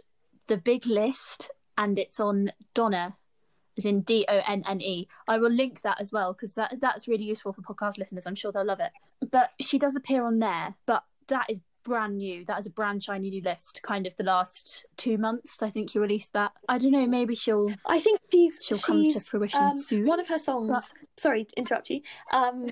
The 0.47 0.57
Big 0.57 0.85
List, 0.85 1.51
and 1.77 1.97
it's 1.97 2.19
on 2.19 2.51
Donne, 2.73 3.13
as 3.79 3.85
in 3.85 4.01
D 4.01 4.25
O 4.27 4.41
N 4.47 4.63
N 4.67 4.81
E. 4.81 5.07
I 5.27 5.37
will 5.37 5.49
link 5.51 5.81
that 5.81 5.99
as 5.99 6.11
well 6.11 6.33
because 6.33 6.53
that 6.55 6.75
that's 6.79 7.07
really 7.07 7.23
useful 7.23 7.53
for 7.53 7.61
podcast 7.61 7.97
listeners. 7.97 8.27
I'm 8.27 8.35
sure 8.35 8.51
they'll 8.51 8.65
love 8.65 8.79
it. 8.79 8.91
But 9.31 9.51
she 9.59 9.79
does 9.79 9.95
appear 9.95 10.23
on 10.23 10.39
there, 10.39 10.75
but 10.85 11.03
that 11.27 11.49
is 11.49 11.61
brand 11.83 12.17
new. 12.17 12.45
That 12.45 12.59
is 12.59 12.67
a 12.67 12.69
brand 12.69 13.03
shiny 13.03 13.29
new 13.29 13.41
list. 13.41 13.81
Kind 13.83 14.05
of 14.05 14.15
the 14.17 14.23
last 14.23 14.85
two 14.97 15.17
months, 15.17 15.63
I 15.63 15.69
think 15.69 15.95
you 15.95 16.01
released 16.01 16.33
that. 16.33 16.51
I 16.67 16.77
don't 16.77 16.91
know. 16.91 17.07
Maybe 17.07 17.35
she'll 17.35 17.73
I 17.85 17.99
think 17.99 18.19
she's 18.31 18.59
she'll 18.61 18.77
come 18.79 19.07
to 19.09 19.19
fruition 19.19 19.63
um, 19.63 19.81
soon. 19.81 20.05
One 20.05 20.19
of 20.19 20.27
her 20.27 20.37
songs. 20.37 20.93
Sorry 21.17 21.45
to 21.45 21.53
interrupt 21.57 21.89
you. 21.89 22.01
Um, 22.31 22.69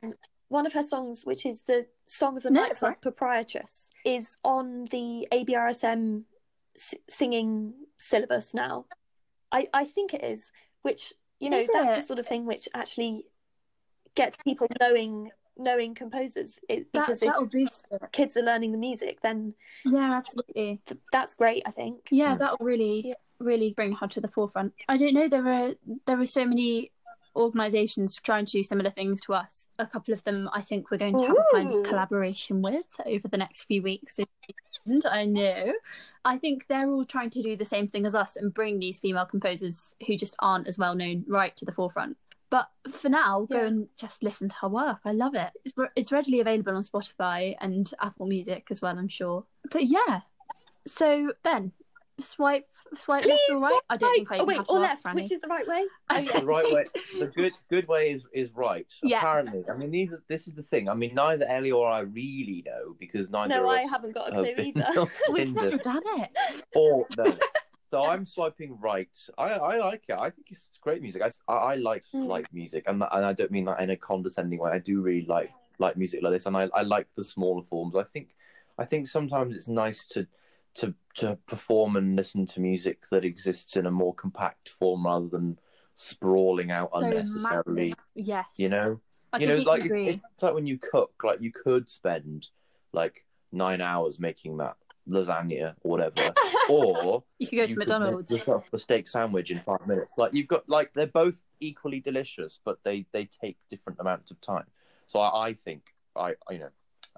one 0.50 0.66
of 0.66 0.74
her 0.74 0.84
songs, 0.84 1.24
which 1.26 1.46
is 1.46 1.64
the 1.64 1.88
Song 2.06 2.38
of 2.38 2.44
the 2.44 2.52
No, 2.52 2.62
Nightclub 2.62 2.90
right. 2.90 3.02
Proprietress, 3.02 3.90
is 4.06 4.38
on 4.44 4.86
the 4.86 5.28
ABRSM 5.32 6.24
s- 6.78 6.94
singing 7.10 7.74
syllabus 7.98 8.54
now. 8.54 8.86
I, 9.52 9.68
I 9.74 9.86
think 9.86 10.14
it 10.14 10.24
is, 10.24 10.52
which 10.88 11.14
you 11.40 11.50
know 11.52 11.60
Is 11.60 11.70
that's 11.72 12.02
the 12.02 12.08
sort 12.08 12.20
of 12.20 12.26
thing 12.28 12.46
which 12.46 12.68
actually 12.74 13.26
gets 14.16 14.38
people 14.44 14.68
knowing 14.82 15.30
knowing 15.60 15.96
composers 15.96 16.60
it, 16.70 16.92
because 16.92 17.22
if 17.22 17.30
that'll 17.30 17.46
boost 17.48 17.88
it. 17.92 18.02
kids 18.12 18.38
are 18.38 18.44
learning 18.44 18.72
the 18.72 18.78
music, 18.78 19.20
then 19.22 19.54
Yeah, 19.86 20.14
absolutely. 20.16 20.82
th- 20.86 21.00
that's 21.12 21.34
great. 21.36 21.64
I 21.66 21.72
think. 21.72 22.08
Yeah, 22.12 22.36
Mm. 22.36 22.40
that'll 22.40 22.66
really, 22.66 23.14
really 23.40 23.74
bring 23.74 23.94
her 23.94 24.08
to 24.08 24.22
the 24.22 24.28
forefront. 24.28 24.74
I 24.88 24.98
don't 24.98 25.14
know. 25.14 25.28
There 25.28 25.48
are 25.48 25.74
there 26.06 26.20
are 26.20 26.26
so 26.28 26.46
many 26.46 26.92
organisations 27.38 28.20
trying 28.20 28.46
to 28.48 28.52
do 28.54 28.64
similar 28.64 28.90
things 28.90 29.20
to 29.22 29.34
us. 29.34 29.68
A 29.80 29.86
couple 29.86 30.14
of 30.14 30.24
them, 30.24 30.50
I 30.54 30.62
think, 30.62 30.92
we're 30.92 30.98
going 30.98 31.18
to 31.20 31.28
have 31.28 31.38
a 31.38 31.56
kind 31.56 31.72
Ooh. 31.72 31.80
of 31.82 31.86
collaboration 31.88 32.62
with 32.62 33.00
over 33.06 33.28
the 33.28 33.38
next 33.38 33.64
few 33.64 33.82
weeks. 33.82 34.20
And 34.86 35.06
I 35.06 35.26
know, 35.26 35.74
I 36.26 36.38
think 36.38 36.68
they're 36.68 36.90
all 36.90 37.06
trying 37.06 37.30
to 37.32 37.42
do 37.44 37.56
the 37.56 37.66
same 37.66 37.88
thing 37.88 38.06
as 38.06 38.16
us 38.16 38.36
and 38.36 38.54
bring 38.54 38.80
these 38.80 39.00
female 39.00 39.26
composers 39.26 39.94
who 40.06 40.18
just 40.18 40.36
aren't 40.40 40.68
as 40.68 40.78
well 40.78 40.96
known 40.96 41.24
right 41.28 41.56
to 41.58 41.66
the 41.66 41.72
forefront. 41.72 42.18
But 42.50 42.70
for 42.90 43.10
now, 43.10 43.46
go 43.52 43.58
Yeah. 43.58 43.66
and 43.68 43.88
just 43.98 44.24
listen 44.24 44.48
to 44.50 44.56
her 44.62 44.70
work. 44.70 45.00
I 45.04 45.12
love 45.12 45.36
it. 45.36 45.52
It's, 45.66 45.74
re- 45.78 45.90
it's 45.98 46.12
readily 46.14 46.40
available 46.40 46.76
on 46.76 46.82
Spotify 46.82 47.56
and 47.60 47.92
Apple 48.02 48.26
Music 48.26 48.68
as 48.72 48.82
well, 48.82 48.98
I'm 48.98 49.10
sure. 49.10 49.44
But 49.70 49.84
yeah, 49.84 50.22
so 50.86 51.34
Ben, 51.44 51.74
swipe, 52.20 52.68
swipe 52.96 53.26
left 53.26 53.40
Please 53.48 53.58
or 53.58 53.62
right. 53.62 53.80
I 53.90 53.98
don't 53.98 54.14
think 54.16 54.32
I 54.32 54.38
oh 54.40 54.46
wait, 54.46 54.58
have 54.58 54.68
to 54.68 54.74
or 54.74 54.86
ask 54.86 54.90
left, 54.90 55.04
Frannie. 55.06 55.24
which 55.24 55.32
is 55.32 55.42
the 55.42 55.48
right 55.48 55.68
way? 55.68 55.86
Oh, 56.10 56.40
the 56.40 56.46
right 56.46 56.74
way. 56.74 56.86
The 57.20 57.28
good 57.28 57.54
good 57.70 57.88
way 57.88 58.12
is 58.12 58.26
is 58.34 58.50
right. 58.56 58.88
Yeah. 59.04 59.18
Apparently, 59.20 59.64
I 59.72 59.76
mean 59.76 59.92
these 59.92 60.14
are 60.14 60.24
this 60.28 60.48
is 60.48 60.54
the 60.54 60.64
thing. 60.64 60.90
I 60.90 60.94
mean 60.94 61.14
neither 61.14 61.46
Ellie 61.48 61.72
or 61.72 61.88
I 61.90 62.02
really 62.02 62.64
know 62.66 62.96
because 63.00 63.30
neither 63.30 63.50
No, 63.56 63.64
of 63.64 63.70
I 63.70 63.84
us 63.84 63.90
haven't 63.92 64.14
got 64.14 64.30
a 64.30 64.32
clue 64.34 64.56
been 64.56 64.68
either. 64.78 65.08
We've 65.32 65.46
Tinder 65.46 65.62
never 65.64 65.78
done 65.78 66.02
it. 66.06 66.30
or 66.76 67.06
no. 67.18 67.38
So 67.90 68.04
I'm 68.04 68.26
swiping 68.26 68.78
right. 68.82 69.08
I, 69.38 69.52
I 69.54 69.78
like 69.78 70.04
it. 70.10 70.18
I 70.20 70.30
think 70.30 70.48
it's 70.52 70.68
great 70.82 71.02
music. 71.02 71.22
I, 71.22 71.32
I, 71.52 71.56
I 71.56 71.76
like 71.76 72.04
Mm. 72.14 72.26
like 72.28 72.52
music, 72.54 72.84
and 72.88 73.02
and 73.12 73.26
I 73.26 73.32
don't 73.32 73.50
mean 73.52 73.66
that 73.66 73.80
in 73.80 73.92
a 73.92 73.96
condescending 73.96 74.60
way. 74.60 74.72
I 74.72 74.80
do 74.80 75.02
really 75.02 75.26
like 75.26 75.52
like 75.80 75.96
music 75.96 76.22
like 76.22 76.34
this, 76.34 76.48
and 76.48 76.58
I, 76.58 76.68
I 76.74 76.82
like 76.82 77.08
the 77.16 77.24
smaller 77.24 77.64
forms. 77.64 77.96
I 77.96 78.04
think 78.04 78.36
I 78.78 78.84
think 78.86 79.08
sometimes 79.08 79.56
it's 79.56 79.68
nice 79.70 80.06
to 80.08 80.28
to 80.78 80.94
to 81.16 81.38
perform 81.48 81.96
and 81.96 82.16
listen 82.16 82.46
to 82.46 82.60
music 82.62 83.04
that 83.12 83.26
exists 83.26 83.76
in 83.76 83.86
a 83.86 83.92
more 83.92 84.14
compact 84.14 84.70
form 84.70 85.06
rather 85.06 85.28
than 85.28 85.58
sprawling 85.96 86.72
out 86.72 86.92
So 86.94 87.00
unnecessarily. 87.00 87.88
massive. 87.90 88.06
Yes. 88.16 88.46
You 88.58 88.70
know, 88.70 89.02
I 89.34 89.40
you 89.40 89.48
know, 89.48 89.58
like 89.58 89.86
it's, 89.86 90.24
it's 90.24 90.44
like 90.44 90.54
when 90.54 90.68
you 90.68 90.78
cook, 90.78 91.12
like 91.24 91.42
you 91.42 91.52
could 91.52 91.90
spend 91.90 92.48
like 92.94 93.26
nine 93.52 93.82
hours 93.82 94.20
making 94.20 94.58
that 94.58 94.76
lasagna 95.10 95.74
or 95.84 95.92
whatever, 95.92 96.34
or 96.70 97.24
you 97.40 97.48
could 97.48 97.56
go 97.58 97.64
to 97.66 97.70
you 97.72 97.76
could 97.78 97.88
McDonald's. 97.88 98.32
yourself 98.32 98.66
a 98.72 98.80
steak 98.80 99.08
sandwich 99.08 99.50
in 99.52 99.60
five 99.60 99.86
minutes. 99.88 100.18
Like 100.18 100.34
you've 100.34 100.48
got 100.48 100.70
like 100.70 100.94
they're 100.94 101.08
both 101.08 101.42
equally 101.60 102.00
delicious, 102.00 102.60
but 102.64 102.78
they 102.84 103.08
they 103.12 103.26
take 103.26 103.58
different 103.72 104.00
amounts 104.00 104.30
of 104.32 104.40
time. 104.42 104.66
So 105.08 105.20
I, 105.20 105.48
I 105.48 105.54
think 105.54 105.82
I 106.16 106.36
you 106.52 106.60
know 106.60 106.70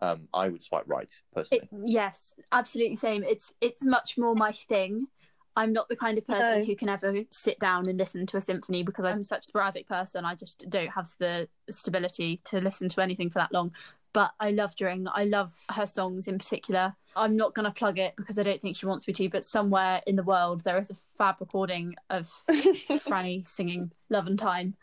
um, 0.01 0.27
I 0.33 0.49
would 0.49 0.63
swipe 0.63 0.85
right 0.88 1.09
personally. 1.33 1.69
It, 1.71 1.77
yes, 1.85 2.33
absolutely 2.51 2.95
same. 2.95 3.23
It's 3.23 3.53
it's 3.62 3.85
much 3.85 4.17
more 4.17 4.35
my 4.35 4.51
thing. 4.51 5.07
I'm 5.55 5.73
not 5.73 5.89
the 5.89 5.95
kind 5.95 6.17
of 6.17 6.25
person 6.25 6.59
No. 6.59 6.65
who 6.65 6.75
can 6.75 6.88
ever 6.89 7.13
sit 7.31 7.59
down 7.59 7.89
and 7.89 7.97
listen 7.97 8.25
to 8.27 8.38
a 8.38 8.41
symphony 8.41 8.81
because 8.83 9.03
I'm 9.03 9.23
such 9.23 9.43
a 9.43 9.47
sporadic 9.47 9.88
person. 9.88 10.23
I 10.23 10.35
just 10.35 10.69
don't 10.69 10.88
have 10.89 11.09
the 11.19 11.49
stability 11.69 12.39
to 12.45 12.62
listen 12.62 12.88
to 12.89 13.01
anything 13.01 13.29
for 13.29 13.39
that 13.39 13.51
long. 13.51 13.73
But 14.13 14.31
I 14.39 14.51
love 14.51 14.75
Dring. 14.75 15.05
I 15.13 15.25
love 15.25 15.53
her 15.75 15.85
songs 15.85 16.27
in 16.27 16.38
particular. 16.38 16.95
I'm 17.15 17.35
not 17.35 17.53
going 17.55 17.65
to 17.65 17.71
plug 17.71 17.99
it 17.99 18.13
because 18.15 18.39
I 18.39 18.43
don't 18.43 18.62
think 18.62 18.75
she 18.77 18.85
wants 18.85 19.07
me 19.07 19.13
to, 19.15 19.29
but 19.29 19.43
somewhere 19.43 20.01
in 20.07 20.15
the 20.15 20.23
world 20.23 20.63
there 20.63 20.77
is 20.79 20.89
a 20.91 20.95
fab 21.17 21.35
recording 21.41 21.95
of 22.09 22.27
Frannie 22.49 23.45
singing 23.45 23.91
Love 24.09 24.27
and 24.27 24.39
Time. 24.39 24.75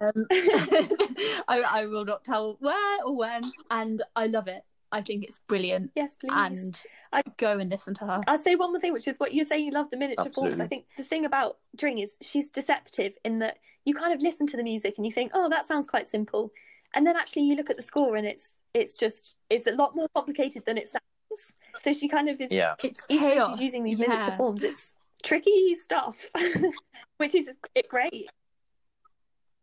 Um, 0.00 0.26
I, 0.30 1.62
I 1.66 1.86
will 1.86 2.04
not 2.04 2.24
tell 2.24 2.56
where 2.60 3.04
or 3.04 3.16
when. 3.16 3.42
And 3.70 4.02
I 4.16 4.26
love 4.26 4.48
it. 4.48 4.62
I 4.90 5.02
think 5.02 5.22
it's 5.24 5.38
brilliant. 5.48 5.90
yes, 5.94 6.16
please. 6.16 6.30
And 6.32 6.80
I- 7.12 7.22
go 7.36 7.58
and 7.58 7.68
listen 7.70 7.92
to 7.94 8.06
her. 8.06 8.22
I'll 8.26 8.38
say 8.38 8.54
one 8.54 8.70
more 8.70 8.80
thing, 8.80 8.94
which 8.94 9.06
is 9.06 9.18
what 9.18 9.34
you're 9.34 9.44
saying. 9.44 9.66
You 9.66 9.72
love 9.72 9.90
the 9.90 9.98
miniature 9.98 10.24
forms. 10.32 10.52
Absolutely. 10.52 10.64
I 10.64 10.68
think 10.68 10.84
the 10.96 11.02
thing 11.04 11.24
about 11.26 11.58
Dring 11.76 11.98
is 11.98 12.16
she's 12.22 12.48
deceptive 12.50 13.14
in 13.24 13.38
that 13.40 13.58
you 13.84 13.92
kind 13.94 14.14
of 14.14 14.22
listen 14.22 14.46
to 14.46 14.56
the 14.56 14.62
music 14.62 14.94
and 14.96 15.04
you 15.04 15.12
think, 15.12 15.32
oh, 15.34 15.48
that 15.50 15.66
sounds 15.66 15.86
quite 15.86 16.06
simple, 16.06 16.52
and 16.94 17.06
then 17.06 17.16
actually 17.16 17.42
you 17.42 17.54
look 17.54 17.68
at 17.68 17.76
the 17.76 17.82
score 17.82 18.16
and 18.16 18.26
it's 18.26 18.54
it's 18.72 18.96
just 18.96 19.36
it's 19.50 19.66
a 19.66 19.72
lot 19.72 19.94
more 19.94 20.08
complicated 20.14 20.64
than 20.64 20.78
it 20.78 20.88
sounds. 20.88 21.52
So 21.76 21.92
she 21.92 22.08
kind 22.08 22.30
of 22.30 22.40
is. 22.40 22.50
Yeah, 22.50 22.74
It's 22.82 23.02
Even 23.10 23.28
though 23.28 23.34
chaos. 23.34 23.56
she's 23.58 23.64
using 23.66 23.84
these 23.84 23.98
Yeah. 23.98 24.06
miniature 24.08 24.36
forms, 24.38 24.64
it's 24.64 24.94
tricky 25.22 25.74
stuff, 25.76 26.24
which 27.18 27.34
is 27.34 27.50
great. 27.90 28.30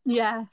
Yeah. 0.05 0.45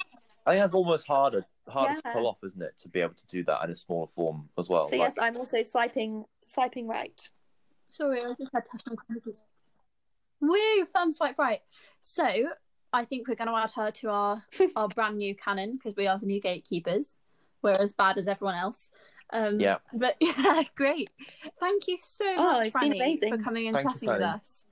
I 0.47 0.53
think 0.53 0.63
that's 0.63 0.75
almost 0.75 1.07
harder 1.07 1.45
harder 1.69 2.01
to 2.01 2.13
pull 2.13 2.27
off, 2.27 2.39
isn't 2.43 2.61
it, 2.61 2.75
to 2.81 2.89
be 2.89 3.01
able 3.01 3.15
to 3.15 3.27
do 3.29 3.45
that 3.45 3.63
in 3.65 3.71
a 3.71 3.77
smaller 3.77 4.09
form 4.09 4.49
as 4.59 4.69
well. 4.69 4.89
So 4.89 4.97
Like- 4.97 5.11
yes, 5.11 5.19
I'm 5.21 5.37
also 5.37 5.63
swiping 5.63 6.25
swiping 6.43 6.89
right. 6.89 7.29
Sorry, 7.91 8.21
I 8.23 8.29
just 8.39 8.51
had 8.53 8.65
touch 8.71 8.83
on 8.89 8.97
computers. 8.97 9.43
Woo! 10.41 10.85
Thumb 10.93 11.13
swipe 11.13 11.39
right. 11.39 11.61
So 12.01 12.27
I 12.93 13.05
think 13.05 13.29
we're 13.29 13.37
going 13.37 13.49
to 13.49 13.55
add 13.57 13.71
her 13.77 13.91
to 13.91 14.09
our 14.11 14.43
our 14.77 14.89
brand 14.89 15.19
new 15.19 15.35
canon 15.37 15.77
because 15.77 15.95
we 15.97 16.07
are 16.09 16.19
the 16.19 16.27
new 16.27 16.41
gatekeepers. 16.41 17.17
We're 17.63 17.75
as 17.75 17.93
bad 17.93 18.19
as 18.19 18.27
everyone 18.27 18.57
else. 18.57 18.91
Um, 19.33 19.61
Yeah. 19.61 19.79
But 19.95 20.17
yeah, 20.21 20.63
great. 20.75 21.11
Thank 21.61 21.87
you 21.87 21.97
so 21.97 22.25
Oh, 22.27 22.53
much, 22.55 22.73
Frannie, 22.73 23.19
for 23.29 23.39
coming 23.39 23.69
and 23.69 23.77
Thank 23.77 23.85
you, 23.85 23.93
chatting 23.93 24.09
with 24.09 24.23
us. 24.23 24.67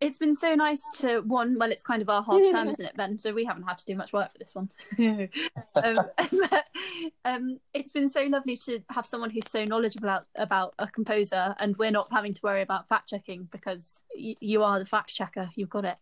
It's 0.00 0.18
been 0.18 0.34
so 0.34 0.54
nice 0.54 0.82
to 0.98 1.20
one. 1.20 1.56
Well, 1.58 1.70
it's 1.70 1.82
kind 1.82 2.02
of 2.02 2.08
our 2.08 2.22
half 2.22 2.42
term, 2.50 2.68
isn't 2.68 2.84
it, 2.84 2.96
Ben? 2.96 3.18
So 3.18 3.32
we 3.32 3.44
haven't 3.44 3.64
had 3.64 3.78
to 3.78 3.86
do 3.86 3.94
much 3.94 4.12
work 4.12 4.32
for 4.32 4.38
this 4.38 4.54
one. 4.54 4.70
um, 5.76 6.00
but, 6.14 6.66
um, 7.24 7.58
it's 7.74 7.92
been 7.92 8.08
so 8.08 8.22
lovely 8.24 8.56
to 8.56 8.80
have 8.90 9.06
someone 9.06 9.30
who's 9.30 9.50
so 9.50 9.64
knowledgeable 9.64 10.08
about, 10.08 10.28
about 10.36 10.74
a 10.78 10.86
composer, 10.86 11.54
and 11.58 11.76
we're 11.76 11.90
not 11.90 12.08
having 12.12 12.34
to 12.34 12.40
worry 12.42 12.62
about 12.62 12.88
fact 12.88 13.08
checking 13.08 13.48
because 13.50 14.02
y- 14.16 14.36
you 14.40 14.62
are 14.62 14.78
the 14.78 14.86
fact 14.86 15.14
checker. 15.14 15.50
You've 15.54 15.70
got 15.70 15.84
it. 15.84 15.96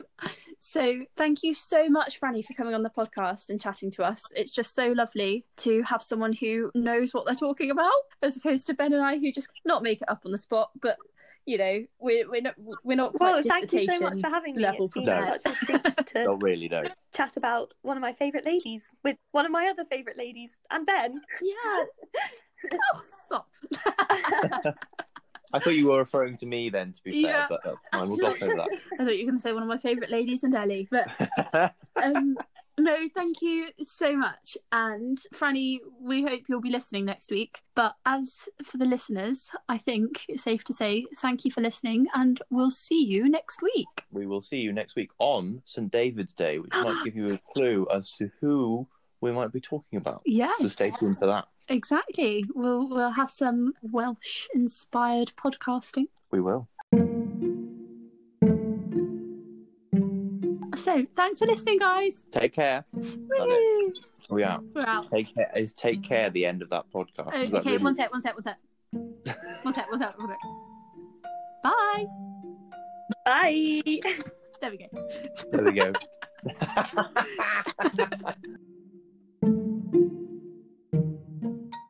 so 0.60 1.04
thank 1.16 1.42
you 1.42 1.54
so 1.54 1.88
much, 1.88 2.20
Frannie, 2.20 2.44
for 2.44 2.54
coming 2.54 2.74
on 2.74 2.82
the 2.82 2.90
podcast 2.90 3.50
and 3.50 3.60
chatting 3.60 3.90
to 3.92 4.04
us. 4.04 4.22
It's 4.36 4.50
just 4.50 4.74
so 4.74 4.88
lovely 4.88 5.44
to 5.58 5.82
have 5.82 6.02
someone 6.02 6.32
who 6.32 6.70
knows 6.74 7.12
what 7.12 7.26
they're 7.26 7.34
talking 7.34 7.70
about, 7.70 7.92
as 8.22 8.36
opposed 8.36 8.66
to 8.68 8.74
Ben 8.74 8.92
and 8.92 9.02
I, 9.02 9.18
who 9.18 9.32
just 9.32 9.48
not 9.64 9.82
make 9.82 10.02
it 10.02 10.08
up 10.08 10.22
on 10.24 10.32
the 10.32 10.38
spot, 10.38 10.70
but 10.80 10.96
you 11.46 11.58
know, 11.58 11.84
we're 11.98 12.28
we're 12.30 12.42
not 12.42 12.54
we're 12.84 12.96
not 12.96 13.12
quite 13.14 13.32
Well, 13.32 13.42
thank 13.42 13.72
you 13.72 13.86
so 13.90 13.98
much 14.00 14.20
for 14.20 14.28
having 14.28 14.54
me. 14.54 14.62
level 14.62 14.90
It's 14.94 15.06
No. 15.06 15.32
such 15.38 15.46
a 15.62 15.64
treat 15.66 16.06
to 16.08 16.24
Not 16.26 16.42
really, 16.42 16.68
no. 16.68 16.82
chat 17.14 17.36
about 17.36 17.72
one 17.82 17.96
of 17.96 18.00
my 18.00 18.12
favourite 18.12 18.44
ladies 18.46 18.82
with 19.02 19.16
one 19.32 19.46
of 19.46 19.52
my 19.52 19.68
other 19.68 19.84
favourite 19.84 20.18
ladies 20.18 20.50
and 20.70 20.86
Ben. 20.86 21.20
Yeah. 21.42 21.84
oh, 22.94 23.02
stop. 23.04 23.48
I 25.52 25.58
thought 25.58 25.70
you 25.74 25.88
were 25.88 25.98
referring 25.98 26.36
to 26.38 26.46
me 26.46 26.68
then, 26.68 26.92
to 26.92 27.02
be 27.02 27.22
fair, 27.24 27.32
Yeah. 27.32 27.46
but 27.48 27.60
that's 27.64 27.76
fine. 27.92 28.08
We'll 28.08 28.18
gloss 28.18 28.40
over 28.40 28.60
I 28.60 28.66
thought 28.98 29.16
you 29.16 29.24
were 29.26 29.32
going 29.32 29.38
to 29.38 29.40
say 29.40 29.52
one 29.52 29.62
of 29.64 29.68
my 29.68 29.78
favourite 29.78 30.10
ladies 30.10 30.44
and 30.44 30.54
Ellie, 30.54 30.86
but 30.90 31.08
um, 32.00 32.36
no, 32.80 33.08
thank 33.14 33.40
you 33.42 33.68
so 33.86 34.16
much. 34.16 34.56
And 34.72 35.18
Frannie, 35.34 35.78
we 36.00 36.22
hope 36.22 36.42
you'll 36.48 36.60
be 36.60 36.70
listening 36.70 37.04
next 37.04 37.30
week. 37.30 37.60
But 37.74 37.94
as 38.04 38.48
for 38.64 38.76
the 38.78 38.84
listeners, 38.84 39.50
I 39.68 39.78
think 39.78 40.24
it's 40.28 40.42
safe 40.42 40.64
to 40.64 40.72
say 40.74 41.06
thank 41.16 41.44
you 41.44 41.50
for 41.50 41.60
listening, 41.60 42.06
and 42.14 42.40
we'll 42.50 42.70
see 42.70 43.02
you 43.04 43.28
next 43.28 43.62
week. 43.62 43.86
we 44.10 44.26
will 44.26 44.42
see 44.42 44.58
you 44.58 44.72
next 44.72 44.96
week 44.96 45.10
on 45.18 45.62
St. 45.66 45.90
David's 45.90 46.32
Day, 46.32 46.58
which 46.58 46.72
might 46.72 47.04
give 47.04 47.14
you 47.16 47.32
a 47.34 47.38
clue 47.54 47.86
as 47.92 48.10
to 48.18 48.30
who 48.40 48.86
we 49.20 49.30
might 49.32 49.52
be 49.52 49.60
talking 49.60 49.98
about. 49.98 50.22
Yes, 50.24 50.60
So 50.60 50.68
stay 50.68 50.90
tuned 50.98 51.18
for 51.18 51.26
that. 51.26 51.46
exactly. 51.68 52.44
We'll 52.54 52.88
we'll 52.88 53.10
have 53.12 53.30
some 53.30 53.74
Welsh 53.82 54.48
inspired 54.54 55.32
podcasting. 55.36 56.06
We 56.30 56.40
will. 56.40 56.68
So 60.80 61.04
thanks 61.14 61.38
for 61.38 61.46
listening, 61.46 61.78
guys. 61.78 62.24
Take 62.32 62.54
care. 62.54 62.84
Woo! 62.92 63.92
We 64.30 64.42
out. 64.44 64.64
We're 64.74 64.86
out. 64.86 65.10
Take 65.10 65.34
care. 65.34 65.50
Is 65.54 65.74
take 65.74 66.02
care 66.02 66.30
the 66.30 66.46
end 66.46 66.62
of 66.62 66.70
that 66.70 66.86
podcast? 66.90 67.34
Is 67.34 67.50
that 67.50 67.58
okay, 67.58 67.72
really- 67.72 67.84
one 67.84 67.94
sec, 67.94 68.10
one 68.10 68.22
sec, 68.22 68.34
one 68.34 68.42
sec. 68.42 68.58
One 69.62 69.74
sec, 69.74 69.88
one 69.90 70.00
sec, 70.00 70.18
one 70.18 70.28
sec. 70.28 70.38
Bye. 71.62 72.06
Bye. 73.24 73.82
There 74.60 74.70
we 74.70 74.78
go. 74.78 74.88
There 75.50 75.62
we 75.62 75.72
go. 75.72 75.92